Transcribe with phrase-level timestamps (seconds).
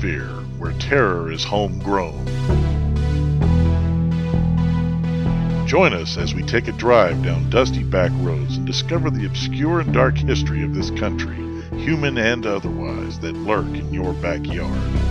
[0.00, 0.26] Fear,
[0.58, 2.26] where terror is homegrown.
[5.66, 9.80] Join us as we take a drive down dusty back roads and discover the obscure
[9.80, 11.36] and dark history of this country,
[11.78, 15.03] human and otherwise, that lurk in your backyard.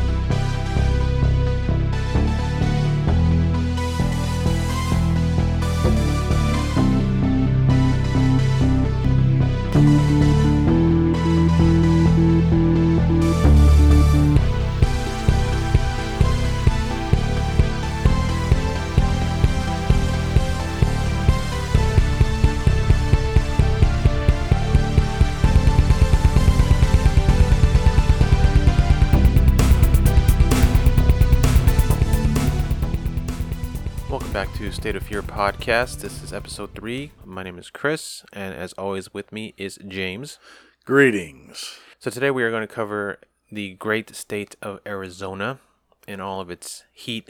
[34.84, 36.02] State of Fear podcast.
[36.02, 37.14] This is episode three.
[37.24, 40.40] My name is Chris, and as always, with me is James.
[40.84, 41.80] Greetings.
[42.00, 45.62] So today we are going to cover the great state of Arizona
[46.06, 47.30] in all of its heat,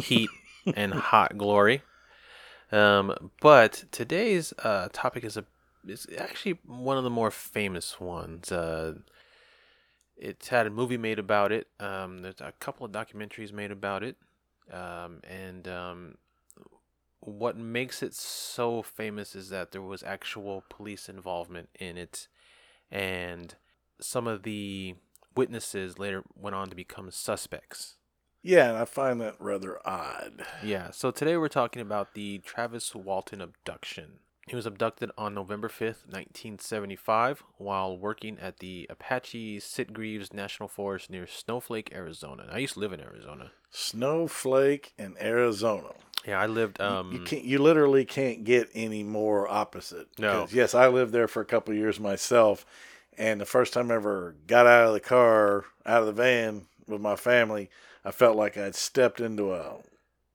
[0.00, 0.30] heat,
[0.76, 1.82] and hot glory.
[2.70, 5.44] Um, but today's uh, topic is a
[5.88, 8.52] is actually one of the more famous ones.
[8.52, 8.94] Uh,
[10.16, 11.66] it's had a movie made about it.
[11.80, 14.14] Um, there's a couple of documentaries made about it.
[14.72, 16.18] Um, and um,
[17.20, 22.28] what makes it so famous is that there was actual police involvement in it,
[22.90, 23.54] and
[24.00, 24.94] some of the
[25.34, 27.96] witnesses later went on to become suspects.
[28.42, 30.46] Yeah, and I find that rather odd.
[30.62, 34.20] Yeah, so today we're talking about the Travis Walton abduction.
[34.46, 41.10] He was abducted on November 5th, 1975, while working at the Apache Sitgreaves National Forest
[41.10, 42.48] near Snowflake, Arizona.
[42.52, 43.50] I used to live in Arizona.
[43.70, 45.94] Snowflake in Arizona.
[46.26, 46.78] Yeah, I lived.
[46.80, 47.44] You- Um, you can't.
[47.44, 50.08] You literally can't get any more opposite.
[50.18, 50.46] No.
[50.50, 52.66] Yes, I lived there for a couple of years myself,
[53.16, 56.66] and the first time I ever got out of the car, out of the van
[56.88, 57.70] with my family,
[58.04, 59.76] I felt like I'd stepped into a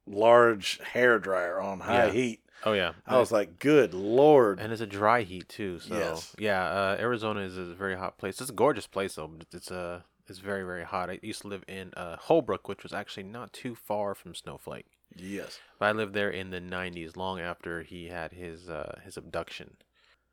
[0.08, 2.12] large hair dryer on high Yeah.
[2.12, 2.40] heat.
[2.64, 5.80] oh yeah, I was like, "Good lord!" and it's a dry heat too.
[5.80, 6.36] So Yes.
[6.38, 8.40] yeah, uh, Arizona is a very hot place.
[8.40, 9.28] It's a gorgeous place though.
[9.28, 11.10] But it's uh, it's very very hot.
[11.10, 14.86] I used to live in uh, Holbrook, which was actually not too far from Snowflake.
[15.16, 15.60] Yes.
[15.80, 19.78] But I lived there in the '90s, long after he had his uh, his abduction.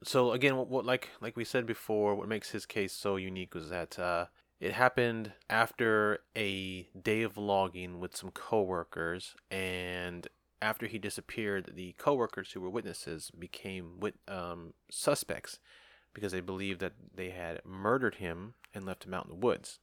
[0.05, 3.55] So again, what, what like like we said before, what makes his case so unique
[3.55, 4.27] was that uh,
[4.61, 10.27] it happened after a day of logging with some coworkers, and
[10.61, 15.59] after he disappeared, the coworkers who were witnesses became wit- um, suspects
[16.13, 19.79] because they believed that they had murdered him and left him out in the woods.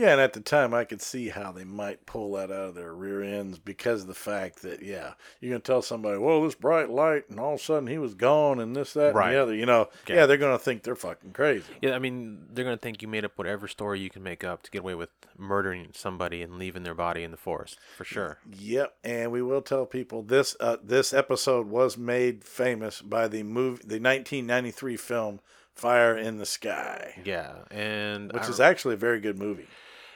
[0.00, 2.74] Yeah, and at the time, I could see how they might pull that out of
[2.74, 6.42] their rear ends because of the fact that, yeah, you're going to tell somebody, well,
[6.42, 9.26] this bright light, and all of a sudden he was gone, and this, that, Right.
[9.28, 9.54] and the other.
[9.54, 10.14] You know, Okay.
[10.14, 11.66] yeah, they're going to think they're fucking crazy.
[11.82, 14.62] Yeah, I mean, they're gonna think you made up whatever story you can make up
[14.62, 18.38] to get away with murdering somebody and leaving their body in the forest, for sure.
[18.50, 23.42] Yep, and we will tell people this uh, this episode was made famous by the
[23.42, 25.40] movie, the 1993 film
[25.74, 29.66] Fire in the Sky, Yeah, and which I- is actually a very good movie.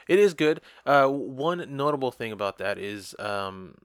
[0.07, 0.61] It is good.
[0.85, 3.75] Uh, one notable thing about that is, um,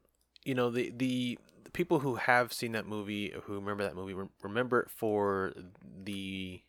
[0.45, 1.39] you know, the the
[1.73, 5.53] people who have seen that movie, who remember that movie, rem- remember it for
[6.05, 6.63] the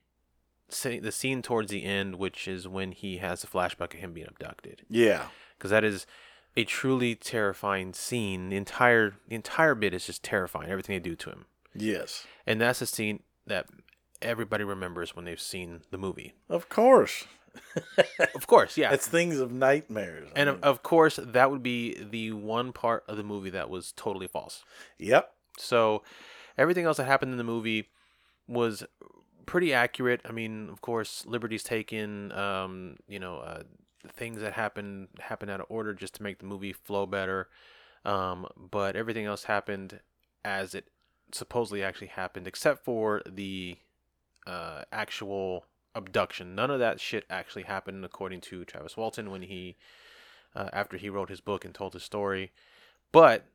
[0.84, 4.28] the scene towards the end, which is when he has a flashback of him being
[4.28, 4.84] abducted.
[4.90, 5.26] Yeah,
[5.58, 6.06] because that is
[6.56, 8.50] a truly terrifying scene.
[8.50, 10.70] The entire the entire bit is just terrifying.
[10.70, 11.46] Everything they do to him,
[11.76, 13.68] yes, and that's a scene that
[14.22, 16.34] everybody remembers when they've seen the movie.
[16.48, 17.26] of course.
[18.36, 20.30] Of course, yeah, It's things of nightmares.
[20.36, 23.50] I and mean, of, of course that would be the one part of the movie
[23.52, 24.64] that was totally false.
[24.98, 26.03] yep, So
[26.58, 27.90] everything else that happened in the movie
[28.48, 28.84] was
[29.46, 30.22] pretty accurate.
[30.26, 32.32] I mean, of course, liberties taken.
[32.32, 33.64] Um, you know, uh,
[34.14, 37.50] things that happened happened out of order just to make the movie flow better.
[38.06, 40.00] Um, but everything else happened
[40.44, 40.86] as it
[41.32, 43.78] supposedly actually happened, except for the
[44.47, 45.66] uh, actual
[45.96, 46.55] abduction.
[46.55, 49.76] None of that shit actually happened, according to Travis Walton, when he
[50.55, 52.52] uh, after he wrote his book and told his story.
[53.11, 53.46] But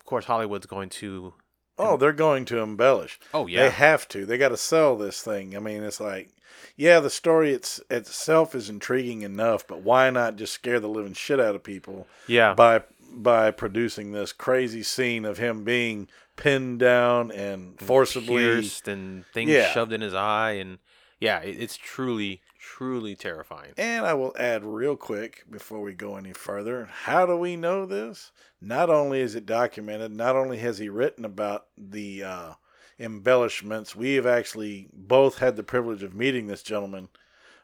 [0.00, 1.34] of course, Hollywood's going to
[1.78, 3.18] Oh, they're going to embellish.
[3.34, 4.24] Oh yeah, They have to.
[4.24, 5.54] They got to sell this thing.
[5.54, 6.30] I mean, it's like,
[6.74, 11.12] yeah, the story it's itself is intriguing enough, but why not just scare the living
[11.12, 12.82] shit out of people yeah, by
[13.12, 19.50] by producing this crazy scene of him being pinned down and forcibly pierced and things
[19.50, 19.72] Yeah.
[19.72, 20.78] shoved in his eye, and
[21.20, 23.72] yeah, it's truly, truly terrifying.
[23.76, 26.88] And I will add real quick before we go any further.
[27.04, 28.32] How do we know this?
[28.60, 32.52] Not only is it documented, not only has he written about the uh,
[32.98, 37.08] embellishments, we have actually both had the privilege of meeting this gentleman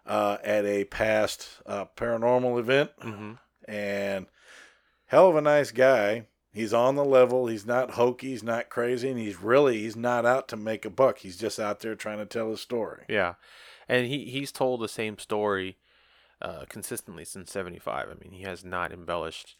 [0.07, 3.33] uh, at a past uh, paranormal event, Mm-hmm.
[3.71, 4.27] and
[5.07, 6.27] hell of a nice guy.
[6.53, 7.47] He's on the level.
[7.47, 8.29] He's not hokey.
[8.29, 11.19] He's not crazy, and he's really he's not out to make a buck.
[11.19, 13.05] He's just out there trying to tell a story.
[13.09, 13.35] Yeah,
[13.89, 15.79] and he he's told the same story
[16.43, 18.09] uh, consistently since '75.
[18.11, 19.57] I mean, he has not embellished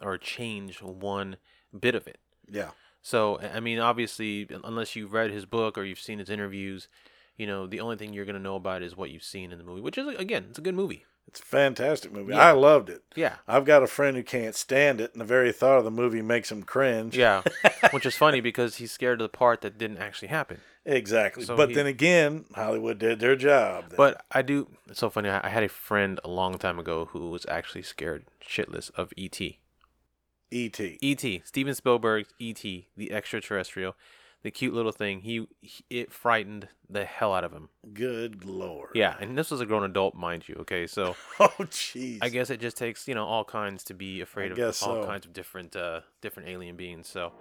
[0.00, 1.36] or changed one
[1.78, 2.18] bit of it.
[2.50, 2.70] Yeah,
[3.02, 6.88] So, I I mean, obviously, unless you've read his book or you've seen his interviews,
[7.36, 9.64] you know, the only thing you're gonna know about is what you've seen in the
[9.64, 11.04] movie, which is again, it's a good movie.
[11.28, 12.32] It's a fantastic movie.
[12.32, 12.48] Yeah.
[12.48, 13.02] I loved it.
[13.14, 15.90] Yeah, I've got a friend who can't stand it, and the very thought of the
[15.90, 17.16] movie makes him cringe.
[17.16, 17.42] yeah,
[17.92, 20.60] which is funny because he's scared of the part that didn't actually happen.
[20.84, 21.44] exactly.
[21.44, 23.94] So but he- then again, Hollywood did their job.
[23.96, 24.68] But I do.
[24.88, 25.28] It's so funny.
[25.30, 29.12] I I had a friend a long time ago who was actually scared shitless of
[29.16, 29.58] E.T.
[30.50, 30.98] E.T.
[31.00, 31.42] E.T.
[31.46, 32.88] Steven Spielberg's E.T.
[32.96, 33.96] the extraterrestrial,
[34.42, 35.20] the cute little thing.
[35.20, 37.68] He, he it frightened the hell out of him.
[37.92, 38.90] Good lord.
[38.94, 40.56] Yeah, and this was a grown adult, mind you.
[40.60, 42.18] Okay, so Oh, jeez.
[42.22, 45.04] I guess it just takes you know all kinds to be afraid of all so.
[45.04, 47.08] kinds of different uh different alien beings.
[47.08, 47.32] So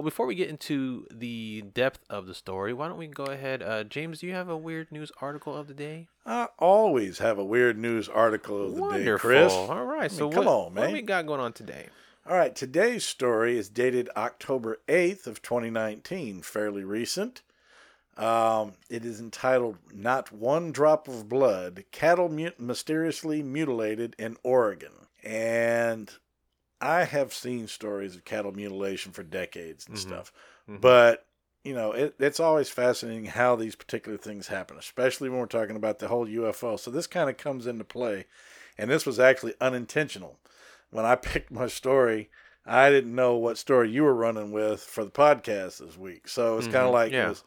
[0.00, 3.62] well, before we get into the depth of the story, why don't we go ahead?
[3.62, 6.08] Uh, James, do you have a weird news article of the day?
[6.24, 9.28] I always have a weird news article of the Wonderful.
[9.30, 9.52] day, Chris.
[9.52, 10.10] All right.
[10.10, 10.88] mean, so come what, on, What man.
[10.88, 11.88] do we got going on today?
[12.26, 17.42] All right, today's story is dated October 8th of 2019, fairly recent.
[18.16, 24.92] Um, it is entitled Not One Drop of Blood, Cattle mut- Mysteriously Mutilated in Oregon.
[25.22, 26.10] And
[26.80, 30.00] I have seen stories of cattle mutilation for decades and Mhm.
[30.00, 30.32] stuff.
[30.68, 30.80] Mhm.
[30.80, 31.26] But,
[31.64, 35.76] you know, it, it's always fascinating how these particular things happen, especially when we're talking
[35.76, 36.78] about the whole UFO.
[36.78, 38.26] So this kind of comes into play.
[38.78, 40.38] And this was actually unintentional
[40.90, 42.30] when I picked my story,
[42.66, 46.28] I didn't know what story you were running with for the podcast this week.
[46.28, 47.26] So it's kind Mhm, of like yeah.
[47.26, 47.44] it was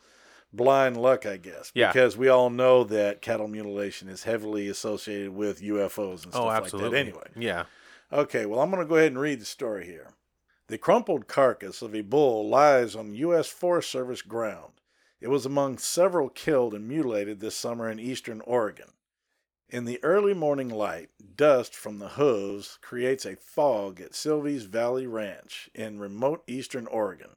[0.52, 1.72] blind luck, I guess.
[1.74, 1.92] Yeah.
[1.92, 6.46] Because we all know that cattle mutilation is heavily associated with UFOs and stuff oh,
[6.46, 7.28] like that anyway.
[7.36, 7.66] Yeah.
[8.14, 10.14] Okay, well, I'm going to go ahead and read the story here.
[10.68, 13.48] The crumpled carcass of a bull lies on U.S.
[13.48, 14.74] Forest Service ground.
[15.20, 18.90] It was among several killed and mutilated this summer in eastern Oregon.
[19.68, 25.08] In the early morning light, dust from the hooves creates a fog at Silvies Valley
[25.08, 27.32] Ranch in remote eastern Oregon.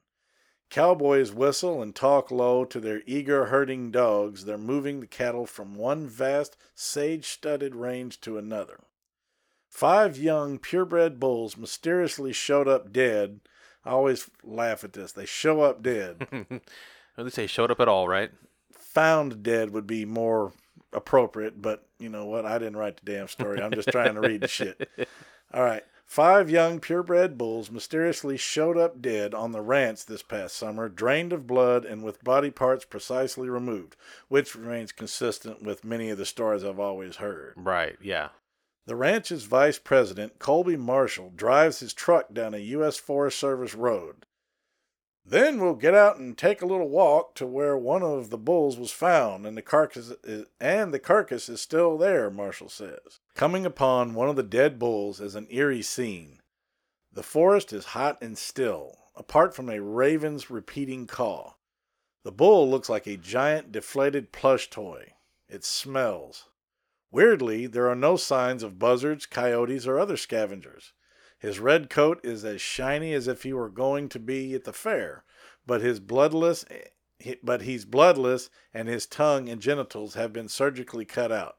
[0.69, 4.45] Cowboys whistle and talk low to their eager herding dogs.
[4.45, 8.81] They're moving the cattle from one vast sage studded range to another.
[9.77, 13.41] Five young purebred bulls mysteriously showed up dead.
[13.85, 15.11] I always laugh at this.
[15.11, 16.27] They show up dead.
[17.15, 18.31] At least they showed up at all, right?
[18.73, 20.53] Found dead would be more
[20.91, 22.43] appropriate, but you know what?
[22.43, 23.61] I didn't write the damn story.
[23.61, 24.89] I'm just trying to read the shit.
[25.53, 25.83] All right.
[26.07, 31.33] Five young purebred bulls mysteriously showed up dead on the ranch this past summer, drained
[31.33, 33.95] of blood and with body parts precisely removed,
[34.27, 37.53] which remains consistent with many of the stories I've always heard.
[37.55, 37.95] Right.
[38.01, 38.29] Yeah.
[38.87, 42.95] The ranch's vice president, Colby Marshall, drives his truck down a U.S.
[42.95, 44.25] Forest Service road.
[45.25, 48.77] Then we'll get out and take a little walk to where one of the bulls
[48.77, 52.31] was found, and the carcass is, and the carcass is still there.
[52.31, 56.39] Marshall says, coming upon one of the dead bulls is an eerie scene.
[57.11, 61.55] The forest is hot and still, apart from a raven's repeating caw.
[62.23, 65.11] The bull looks like a giant deflated plush toy.
[65.49, 66.45] It smells.
[67.11, 70.93] Weirdly, there are no signs of buzzards, coyotes, or other scavengers.
[71.39, 74.73] His red coat is as shiny as if he were going to be at the
[74.73, 75.23] fair,
[75.65, 76.65] but his bloodless
[77.41, 81.57] but he's bloodless and his tongue and genitals have been surgically cut out.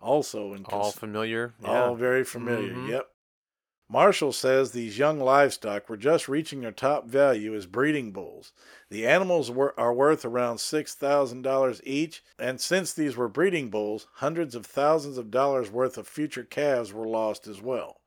[0.00, 1.54] Also in All familiar.
[1.64, 1.94] all Yeah.
[1.94, 2.72] very familiar.
[2.72, 2.88] Mhm.
[2.88, 3.08] Yep.
[3.88, 8.52] Marshall says these young livestock were just reaching their top value as breeding bulls.
[8.90, 14.56] The animals were, are worth around $6,000 each, and since these were breeding bulls, hundreds
[14.56, 18.00] of thousands of dollars worth of future calves were lost as well.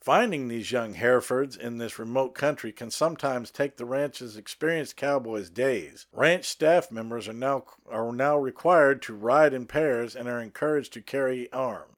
[0.00, 5.50] Finding these young Herefords in this remote country can sometimes take the ranch's experienced cowboys
[5.50, 6.06] days.
[6.12, 10.92] Ranch staff members are now are now required to ride in pairs and are encouraged
[10.92, 11.94] to carry arms.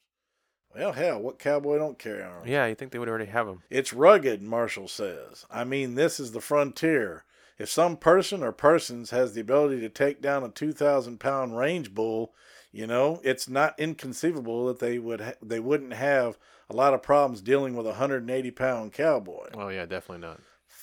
[0.76, 2.48] Well, hell, what cowboy don't carry arms?
[2.48, 2.66] Yeah.
[2.66, 3.62] You think they would already have them?
[3.70, 5.46] It's rugged, Marshall says.
[5.50, 7.24] I mean, this is the frontier.
[7.58, 11.94] If some person or persons has the ability to take down a 2,000 pound range
[11.94, 12.34] bull,
[12.70, 16.36] you know, it's not inconceivable that they would ha- they wouldn't have
[16.68, 19.48] a lot of problems dealing with a 180 pound cowboy.
[19.54, 20.40] Oh yeah, definitely not.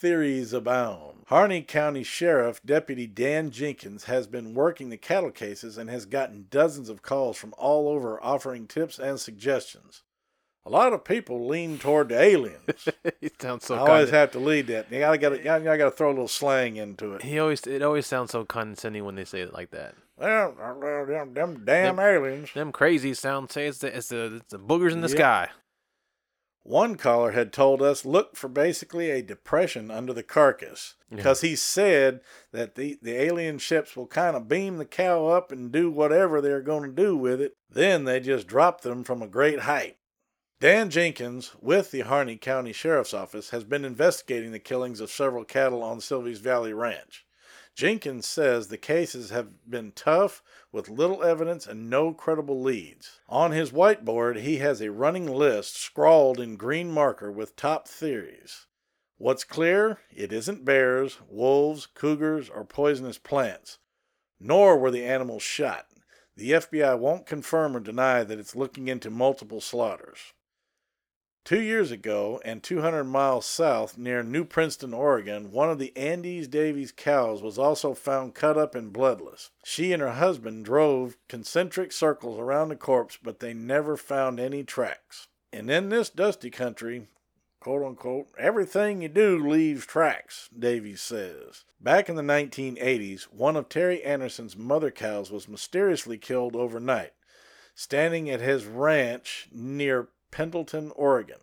[0.07, 1.19] Theories abound.
[1.27, 6.48] Harney County Sheriff Deputy Dan Jenkins has been working the cattle cases and has gotten
[6.50, 10.03] dozens of calls from all over offering tips and suggestions.
[10.65, 12.89] A lot of people lean toward the aliens.
[13.22, 13.75] he sounds so.
[13.75, 14.91] I always have to lead that.
[14.91, 17.22] You gotta gotta, you gotta throw a little slang into it.
[17.22, 19.95] he always it always sounds so condescending when they say it like that.
[20.17, 22.50] Well, uh, them, them damn aliens.
[22.53, 25.15] Them crazy sound say it's the it's the, it's the boogers in the Yeah.
[25.15, 25.50] sky.
[26.63, 31.58] One caller had told us look for basically a depression under the carcass because he
[31.58, 32.22] said
[32.53, 36.39] that the, the alien ships will kind of beam the cow up and do whatever
[36.39, 37.58] they're going to do with it.
[37.70, 39.98] Then they just drop them from a great height.
[40.62, 45.43] Dan Jenkins, with the Harney County Sheriff's Office, has been investigating the killings of several
[45.43, 47.25] cattle on Silvies Valley Ranch.
[47.75, 53.20] Jenkins says the cases have been tough with little evidence and no credible leads.
[53.27, 58.68] On his whiteboard, he has a running list scrawled in green marker with top theories.
[59.18, 60.00] What's clear?
[60.12, 63.80] It isn't bears, wolves, cougars, or poisonous plants.
[64.39, 65.88] Nor were the animals shot.
[66.36, 70.34] The FBI won't confirm or deny that it's looking into multiple slaughters.
[71.45, 76.47] Two years ago, and 200 miles south near New Princeton, Oregon, one of the Andes
[76.47, 79.51] Davies cows was also found cut up and bloodless.
[79.62, 84.63] She and her husband drove concentric circles around the corpse, but they never found any
[84.63, 85.27] tracks.
[85.51, 87.09] And in this dusty country,
[87.59, 91.65] quote unquote, everything you do leaves tracks, Davies says.
[91.81, 97.12] Back in the 1980s, one of Terry Anderson's mother cows was mysteriously killed overnight,
[97.75, 101.37] standing at his ranch near Pendleton, Oregon.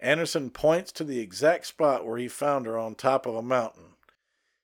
[0.00, 3.96] Anderson points to the exact spot where he found her on top of a mountain.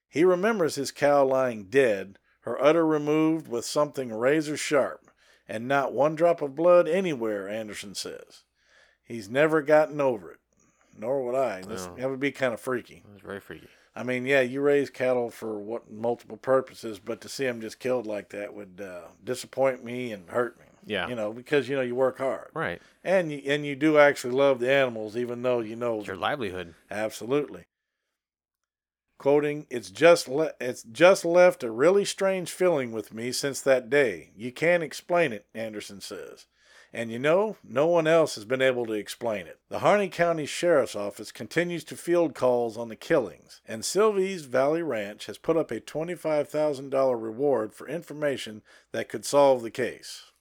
[0.09, 5.11] He remembers his cow lying dead, her udder removed with something razor sharp,
[5.47, 8.43] and not one drop of blood anywhere, Anderson says.
[9.03, 10.39] He's never gotten over it.
[10.97, 11.61] Nor would I.
[11.61, 11.95] This, No.
[11.97, 13.03] That would be kind of freaky.
[13.05, 13.67] It was very freaky.
[13.95, 17.79] I mean, yeah, you raise cattle for what multiple purposes, but to see them just
[17.79, 20.65] killed like that would uh, disappoint me and hurt me.
[20.87, 21.07] Yeah.
[21.09, 22.81] You know, because you know you work hard, Right.
[23.03, 26.15] and you, and you do actually love the animals, even though you know It's your
[26.15, 26.73] livelihood.
[26.89, 27.65] absolutely.
[29.19, 33.89] Quoting, it's just le- it's just left a really strange feeling with me since that
[33.89, 34.31] day.
[34.35, 36.45] You can't explain it, Anderson says.
[36.93, 39.59] And you know, no one else has been able to explain it.
[39.69, 44.81] The Harney County Sheriff's Office continues to field calls on the killings, and Silvies Valley
[44.83, 48.61] Ranch has put up a $25,000 reward for information
[48.93, 50.31] that could solve the case.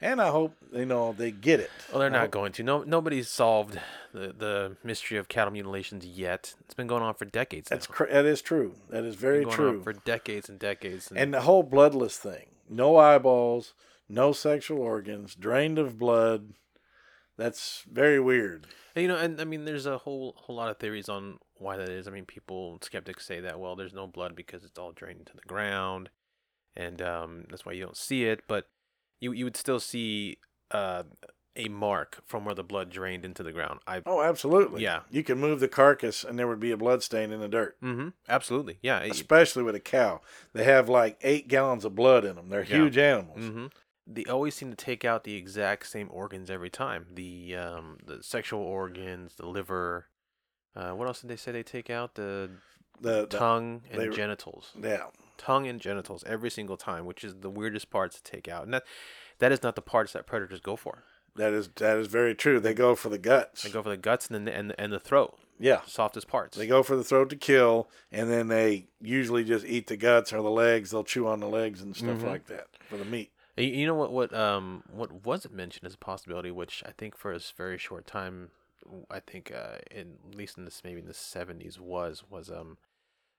[0.00, 1.70] And I hope, you know, they get it.
[1.90, 2.62] Well, they're I not hope- going to.
[2.62, 3.78] No, nobody's solved
[4.12, 6.54] the the mystery of cattle mutilations yet.
[6.60, 7.68] It's been going on for decades.
[7.70, 7.94] That's now.
[7.94, 8.74] cr- that is true.
[8.90, 9.68] That is Been very going true.
[9.78, 11.08] on for decades and decades.
[11.10, 13.72] And, And the whole bloodless thing no eyeballs,
[14.08, 16.52] no sexual organs, drained of blood.
[17.38, 18.66] That's very weird.
[18.94, 21.76] And, you know, and I mean, there's a whole whole lot of theories on why
[21.76, 22.06] that is.
[22.08, 25.34] I mean, people skeptics say that well, there's no blood because it's all drained into
[25.34, 26.10] the ground,
[26.74, 28.40] and um, that's why you don't see it.
[28.48, 28.68] But
[29.20, 30.38] you you would still see
[30.70, 31.04] uh,
[31.54, 33.80] a mark from where the blood drained into the ground.
[33.86, 34.82] I Oh, absolutely.
[34.82, 35.00] Yeah.
[35.10, 37.80] You can move the carcass and there would be a blood stain in the dirt,
[37.82, 40.20] mm-hmm, absolutely, yeah, especially with a cow.
[40.52, 42.50] They have like eight gallons of blood in them.
[42.50, 42.76] They're Yeah.
[42.76, 43.38] huge animals.
[43.40, 43.66] Mm-hmm.
[44.08, 47.06] They always seem to take out the exact same organs every time.
[47.14, 50.06] The um, the sexual organs, the liver.
[50.76, 52.14] Uh, what else did they say they take out?
[52.16, 52.50] The
[53.00, 54.72] The, the tongue and they- genitals.
[54.80, 55.06] yeah.
[55.38, 58.64] Tongue and genitals every single time, which is the weirdest parts to take out.
[58.64, 58.84] And that
[59.38, 61.04] that is not the parts that predators go for.
[61.36, 62.60] That is that is very true.
[62.60, 63.62] They go for the guts.
[63.62, 65.80] They go for the guts and the, and and the throat, yeah.
[65.86, 66.56] softest parts.
[66.56, 70.32] They go for the throat to kill, and then they usually just eat the guts
[70.32, 70.90] or the legs.
[70.92, 72.26] They'll chew on the legs and stuff Mhm.
[72.26, 73.32] like that for the meat.
[73.58, 74.12] You- You know what?
[74.12, 78.06] What um what wasn't mentioned as a possibility, which I think for a very short
[78.06, 78.50] time,
[79.10, 82.78] I think uh, in at least in this maybe in the seventies was was um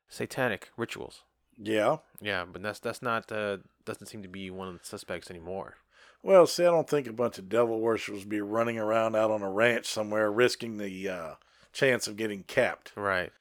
[0.07, 1.23] satanic rituals.
[1.61, 1.97] Yeah.
[2.21, 5.75] Yeah, but that's that's not uh, doesn't seem to be one of the suspects anymore.
[6.23, 9.41] Well, see, I don't think a bunch of devil worshippers be running around out on
[9.41, 11.33] a ranch somewhere risking the uh,
[11.71, 12.91] chance of getting capped.
[12.95, 13.31] Right.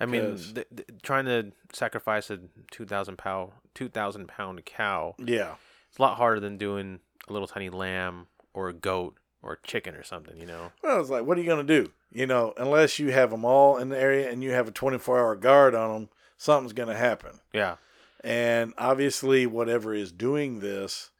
[0.00, 5.14] I mean, th- th- trying to sacrifice a two thousand pound two thousand pound cow
[5.18, 5.54] Yeah.
[5.88, 6.98] it's a lot harder than doing
[7.28, 10.36] a little tiny lamb or a goat or a chicken or something.
[10.36, 10.72] You know.
[10.82, 11.92] Well, it's like, what are you going to do?
[12.10, 15.18] You know, unless you have them all in the area and you have a 24
[15.20, 16.08] hour guard on them,
[16.42, 17.40] something's going to happen.
[17.52, 17.76] Yeah.
[18.24, 21.10] And obviously, whatever is doing this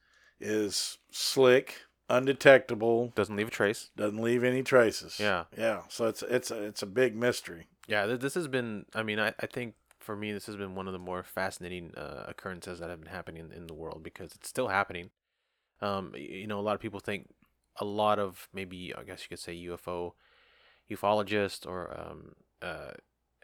[0.40, 3.90] is slick, undetectable, Doesn't leave a trace.
[3.96, 5.18] doesn't leave any traces.
[5.20, 5.44] Yeah.
[5.56, 5.82] Yeah.
[5.88, 7.66] So it's it's a, it's a big mystery.
[7.88, 8.86] Yeah, this has been.
[8.94, 11.92] I mean, I, I think for me, this has been one of the more fascinating
[11.96, 15.10] uh, occurrences that have been happening in the world because it's still happening.
[15.80, 17.28] Um, you know, a lot of people think
[17.80, 20.12] a lot of maybe I guess you could say UFO
[20.90, 22.92] ufologists or um, uh,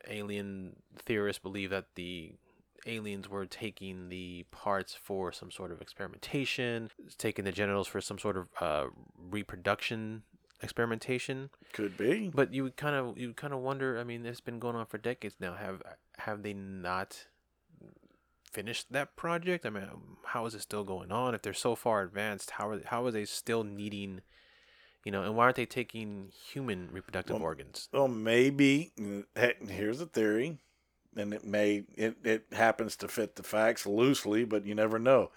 [0.07, 2.33] alien theorists believe that the
[2.87, 8.19] aliens were taking the parts for some sort of experimentation, taking the genitals for some
[8.19, 8.87] sort of uh,
[9.31, 10.23] reproduction
[10.63, 11.51] experimentation.
[11.73, 12.31] Could be.
[12.35, 13.99] But you would kind of you kind of wonder.
[13.99, 15.55] I mean, it's been going on for decades now.
[15.55, 15.83] Have
[16.19, 17.27] have they not
[18.51, 19.67] finished that project?
[19.67, 19.89] I mean,
[20.25, 21.35] how is it still going on?
[21.35, 24.23] If they're so far advanced, how are how are they still needing?
[25.05, 27.89] You know, and why aren't they taking human reproductive Well, organs?
[27.93, 28.93] Well, maybe.
[28.99, 29.25] mm,
[29.69, 30.59] Here's a theory,
[31.17, 35.31] and it may it, it happens to fit the facts loosely, but you never know.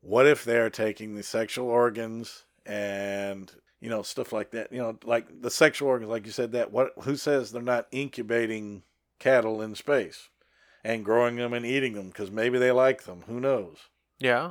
[0.00, 4.72] What if they're taking the sexual organs and you know stuff like that?
[4.72, 6.52] You know, like the sexual organs, like you said.
[6.52, 6.92] That what?
[7.02, 8.82] Who says they're not incubating
[9.18, 10.30] cattle in space
[10.82, 12.08] and growing them and eating them?
[12.08, 13.24] Because maybe they like them.
[13.26, 13.76] Who knows?
[14.18, 14.50] Yeah,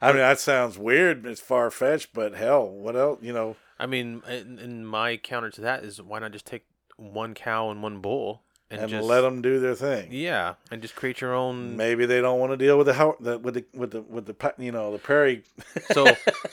[0.00, 1.26] I mean, that sounds weird.
[1.26, 3.18] It's far fetched, but hell, what else?
[3.22, 6.66] You know, I mean, and, and my counter to that is why not just take
[6.96, 10.08] one cow and one bull and, and, just let them do their thing.
[10.12, 11.76] yeah, and just create your own.
[11.76, 14.54] Maybe they don't want to deal with the the, with the with the with the
[14.58, 15.42] you know the prairie.
[15.90, 16.06] so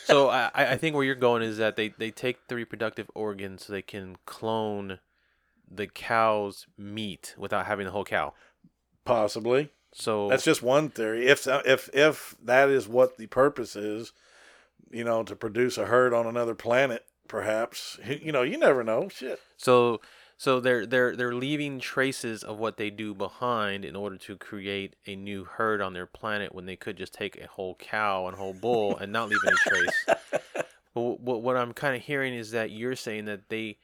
[0.06, 3.66] so I, I think where you're going is that they, they take the reproductive organs
[3.66, 5.00] so they can clone
[5.70, 8.34] the cow's meat without having the whole cow.
[9.04, 11.26] Possibly, So that's just one theory.
[11.26, 14.12] If if if that is what the purpose is,
[14.92, 19.08] you know, to produce a herd on another planet, perhaps you know, you never know.
[19.08, 19.40] Shit.
[19.56, 20.02] so
[20.38, 24.98] so they're they're they're leaving traces of what they do behind in order to create
[25.08, 28.36] a new herd on their planet when they could just take a whole cow and
[28.36, 30.06] whole bull and not leave any trace.
[30.94, 33.80] But what, what I'm kind of hearing is that you're saying that they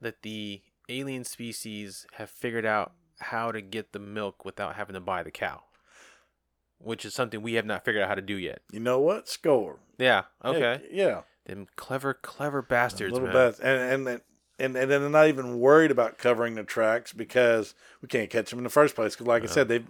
[0.00, 2.92] that the alien species have figured out
[3.24, 5.62] how to get the milk without having to buy the cow,
[6.78, 8.60] which is something we have not figured out how to do yet.
[8.72, 9.28] You know what?
[9.28, 9.78] Score.
[9.98, 10.22] Yeah.
[10.42, 10.82] Heck, Okay.
[10.90, 11.22] yeah.
[11.46, 13.50] Them clever, clever bastards, little man.
[13.52, 14.20] bit, and and then-
[14.56, 18.50] and and then they're not even worried about covering the tracks because we can't catch
[18.50, 19.14] them in the first place.
[19.14, 19.82] Because, like I said, they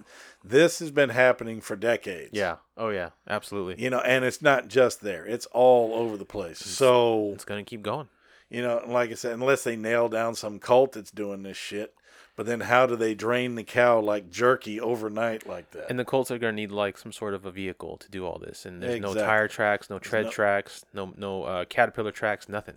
[0.43, 2.31] this has been happening for decades.
[2.33, 2.57] Yeah.
[2.77, 3.11] Oh yeah.
[3.29, 3.83] Absolutely.
[3.85, 6.59] you know, and it's not just there; it's all over the place.
[6.61, 8.09] So It's gonna keep going.
[8.49, 11.95] you know, like I said, unless they nail down some cult that's doing this shit,
[12.37, 15.87] but then how do they drain the cow like jerky overnight like that?
[15.91, 18.39] And the Colts are gonna need like some sort of a vehicle to do all
[18.39, 18.65] this.
[18.67, 22.77] And there's no tire tracks, no tread no- tracks, no no uh, caterpillar tracks, nothing.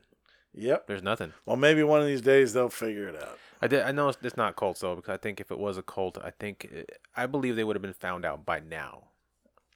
[0.53, 0.87] yep.
[0.87, 1.33] There's nothing.
[1.45, 3.37] Well, maybe one of these days they'll figure it out.
[3.61, 3.81] I did.
[3.83, 6.17] I know it's, it's not cults though, because I think if it was a cult,
[6.23, 6.67] I think
[7.15, 9.05] I believe they would have been found out by now.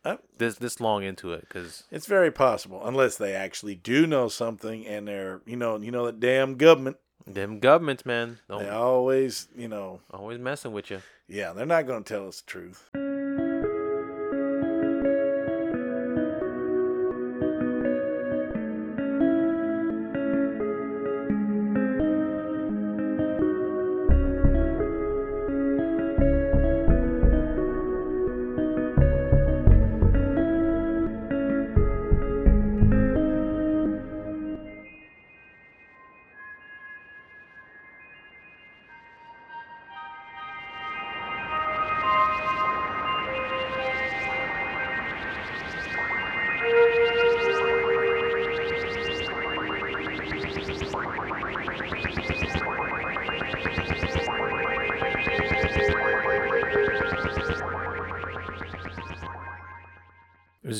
[0.03, 4.27] Uh, This this long into it, because It's very possible, unless they actually do know
[4.29, 6.97] something and they're, you know, you know that damn government.
[7.27, 11.01] Them governments, man, They don't always, you know, always messing with you.
[11.27, 12.89] yeah, they're not going to tell us the truth.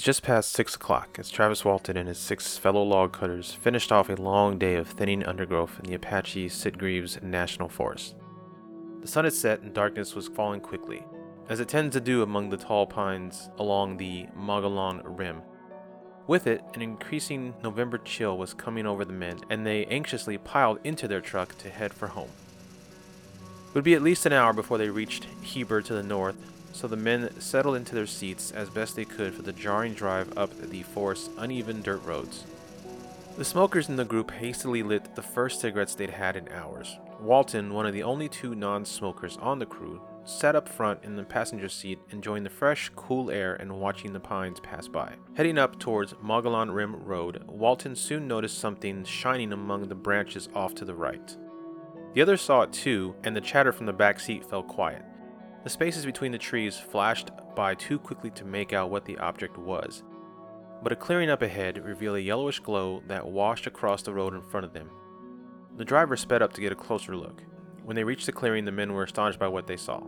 [0.03, 4.09] Just past six o'clock as Travis Walton and his six fellow log cutters finished off
[4.09, 8.15] a long day of thinning undergrowth in the Apache Sitgreaves National Forest.
[9.01, 11.03] The sun had set and darkness was falling quickly,
[11.49, 15.41] as it tends to do among the tall pines along the Mogollon Rim.
[16.25, 20.79] With it, an increasing November chill was coming over the men, and they anxiously piled
[20.83, 22.29] into their truck to head for home.
[23.67, 26.37] It would be at least an hour before they reached Heber to the north,
[26.73, 30.37] so the men settled into their seats as best they could for the jarring drive
[30.37, 32.45] up the forest's uneven dirt roads.
[33.37, 36.97] The smokers in the group hastily lit the first cigarettes they'd had in hours.
[37.19, 41.15] Walton, one of the only two non smokers on the crew, sat up front in
[41.15, 45.13] the passenger seat, enjoying the fresh, cool air and watching the pines pass by.
[45.35, 50.75] Heading up towards Mogollon Rim Road, Walton soon noticed something shining among the branches off
[50.75, 51.35] to the right.
[52.13, 55.03] The others saw it too, and the chatter from the back seat fell quiet.
[55.63, 59.57] The spaces between the trees flashed by too quickly to make out what the object
[59.57, 60.03] was,
[60.81, 64.41] but a clearing up ahead revealed a yellowish glow that washed across the road in
[64.41, 64.89] front of them.
[65.77, 67.43] The driver sped up to get a closer look.
[67.83, 70.01] When they reached the clearing, the men were astonished by what they saw.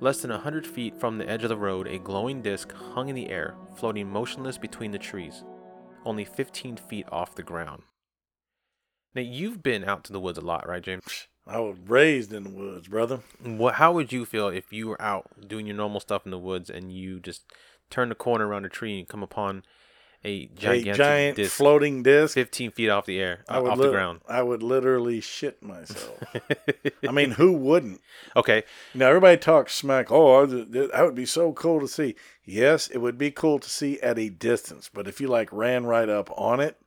[0.00, 3.08] Less than a hundred feet from the edge of the road, a glowing disc hung
[3.08, 5.44] in the air, floating motionless between the trees,
[6.04, 7.82] only 15 feet off the ground.
[9.14, 11.28] Now, you've been out to the woods a lot, right, James?
[11.46, 13.20] I was raised in the woods, brother.
[13.42, 16.38] What, how would you feel if you were out doing your normal stuff in the
[16.38, 17.44] woods and you just
[17.90, 19.62] turn the corner around a tree and come upon
[20.24, 22.34] a a giant disc floating disc.
[22.34, 24.20] 15 feet off the air, I uh, would off the ground?
[24.26, 26.18] I would literally shit myself.
[27.06, 28.00] I mean, who wouldn't?
[28.34, 28.62] okay,
[28.94, 30.10] Now everybody talks smack.
[30.10, 32.16] Oh, th- th- that would be so cool to see.
[32.44, 35.84] Yes, it would be cool to see at a distance, but if you like ran
[35.84, 36.80] right up on it,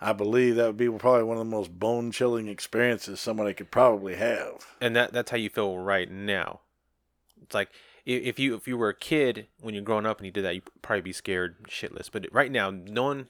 [0.00, 3.70] I believe that would be probably one of the most bone chilling experiences somebody could
[3.70, 4.66] probably have.
[4.80, 6.60] and that that's how you feel right now.
[7.42, 7.70] It's like
[8.06, 10.54] if you if you were a kid when you're growing up and you did that,
[10.54, 12.08] you'd probably be scared shitless.
[12.10, 13.28] But right now, knowing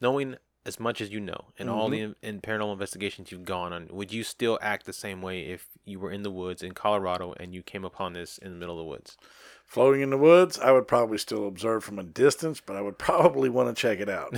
[0.00, 2.12] knowing as much as you know and all the mm-hmm.
[2.22, 5.66] in, in paranormal investigations you've gone on, would you still act the same way if
[5.84, 8.78] you were in the woods in Colorado and you came upon this in the middle
[8.78, 9.16] of the woods?
[9.72, 12.98] Floating in the woods, I would probably still observe from a distance, but I would
[12.98, 14.34] probably want to check it out.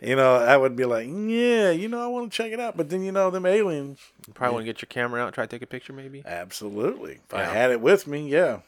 [0.00, 2.74] you know, I would be like, yeah, you know, I want to check it out.
[2.74, 3.98] But then, you know, them aliens,
[4.32, 6.22] Probably want to get your camera out and try to take a picture, maybe.
[6.24, 7.20] absolutely.
[7.28, 8.60] If I had it with me, yeah.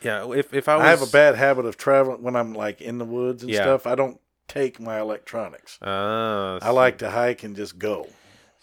[0.00, 2.80] Yeah, if if I was, I have a bad habit of traveling when I'm like
[2.80, 3.62] in the woods and Yeah.
[3.62, 3.88] stuff.
[3.88, 5.82] I don't take my electronics.
[5.82, 8.06] Uh, I like to hike and just go.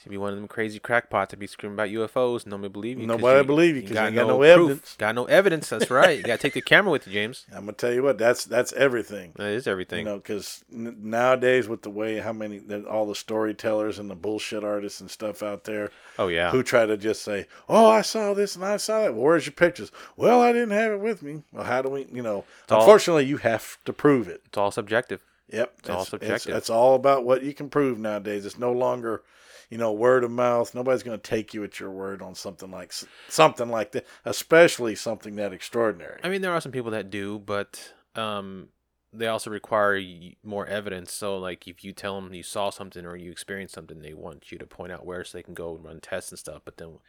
[0.04, 2.46] To be one of them crazy crackpots to be screaming about UFOs.
[2.46, 3.08] Nobody believe you.
[3.08, 4.96] Nobody believe you 'cause you ain't got no evidence.
[4.98, 5.70] Got no evidence.
[5.70, 6.18] That's right.
[6.18, 7.46] You got to take the camera with you, James.
[7.52, 9.34] I'm gonna tell you what, that's that's everything.
[9.38, 10.00] That is everything.
[10.00, 14.16] You know, because n- nowadays with the way how many all the storytellers and the
[14.16, 16.52] bullshit artists and stuff out there oh yeah.
[16.52, 19.46] who try to just say, "Oh, I saw this and I saw that." Well, where's
[19.46, 19.92] your pictures?
[20.16, 21.44] Well, I didn't have it with me.
[21.52, 22.08] Well, how do we?
[22.12, 24.42] You know, all- unfortunately, you have to prove it.
[24.46, 25.22] it's all subjective.
[25.50, 26.56] Yep, all it's, all subjective.
[26.56, 28.46] It's, all about what you can prove nowadays.
[28.46, 29.22] It's no longer,
[29.70, 30.74] you know, word of mouth.
[30.74, 32.94] Nobody's going to take you at your word on something like
[33.28, 36.20] something like that, especially something that extraordinary.
[36.24, 38.70] I mean, there are some people that do, but um,
[39.14, 40.02] they also require
[40.44, 41.12] more evidence.
[41.12, 44.52] So, like, if you tell them you saw something or you experienced something, they want
[44.52, 46.62] you to point out where so they can go and run tests and stuff.
[46.64, 47.00] But then,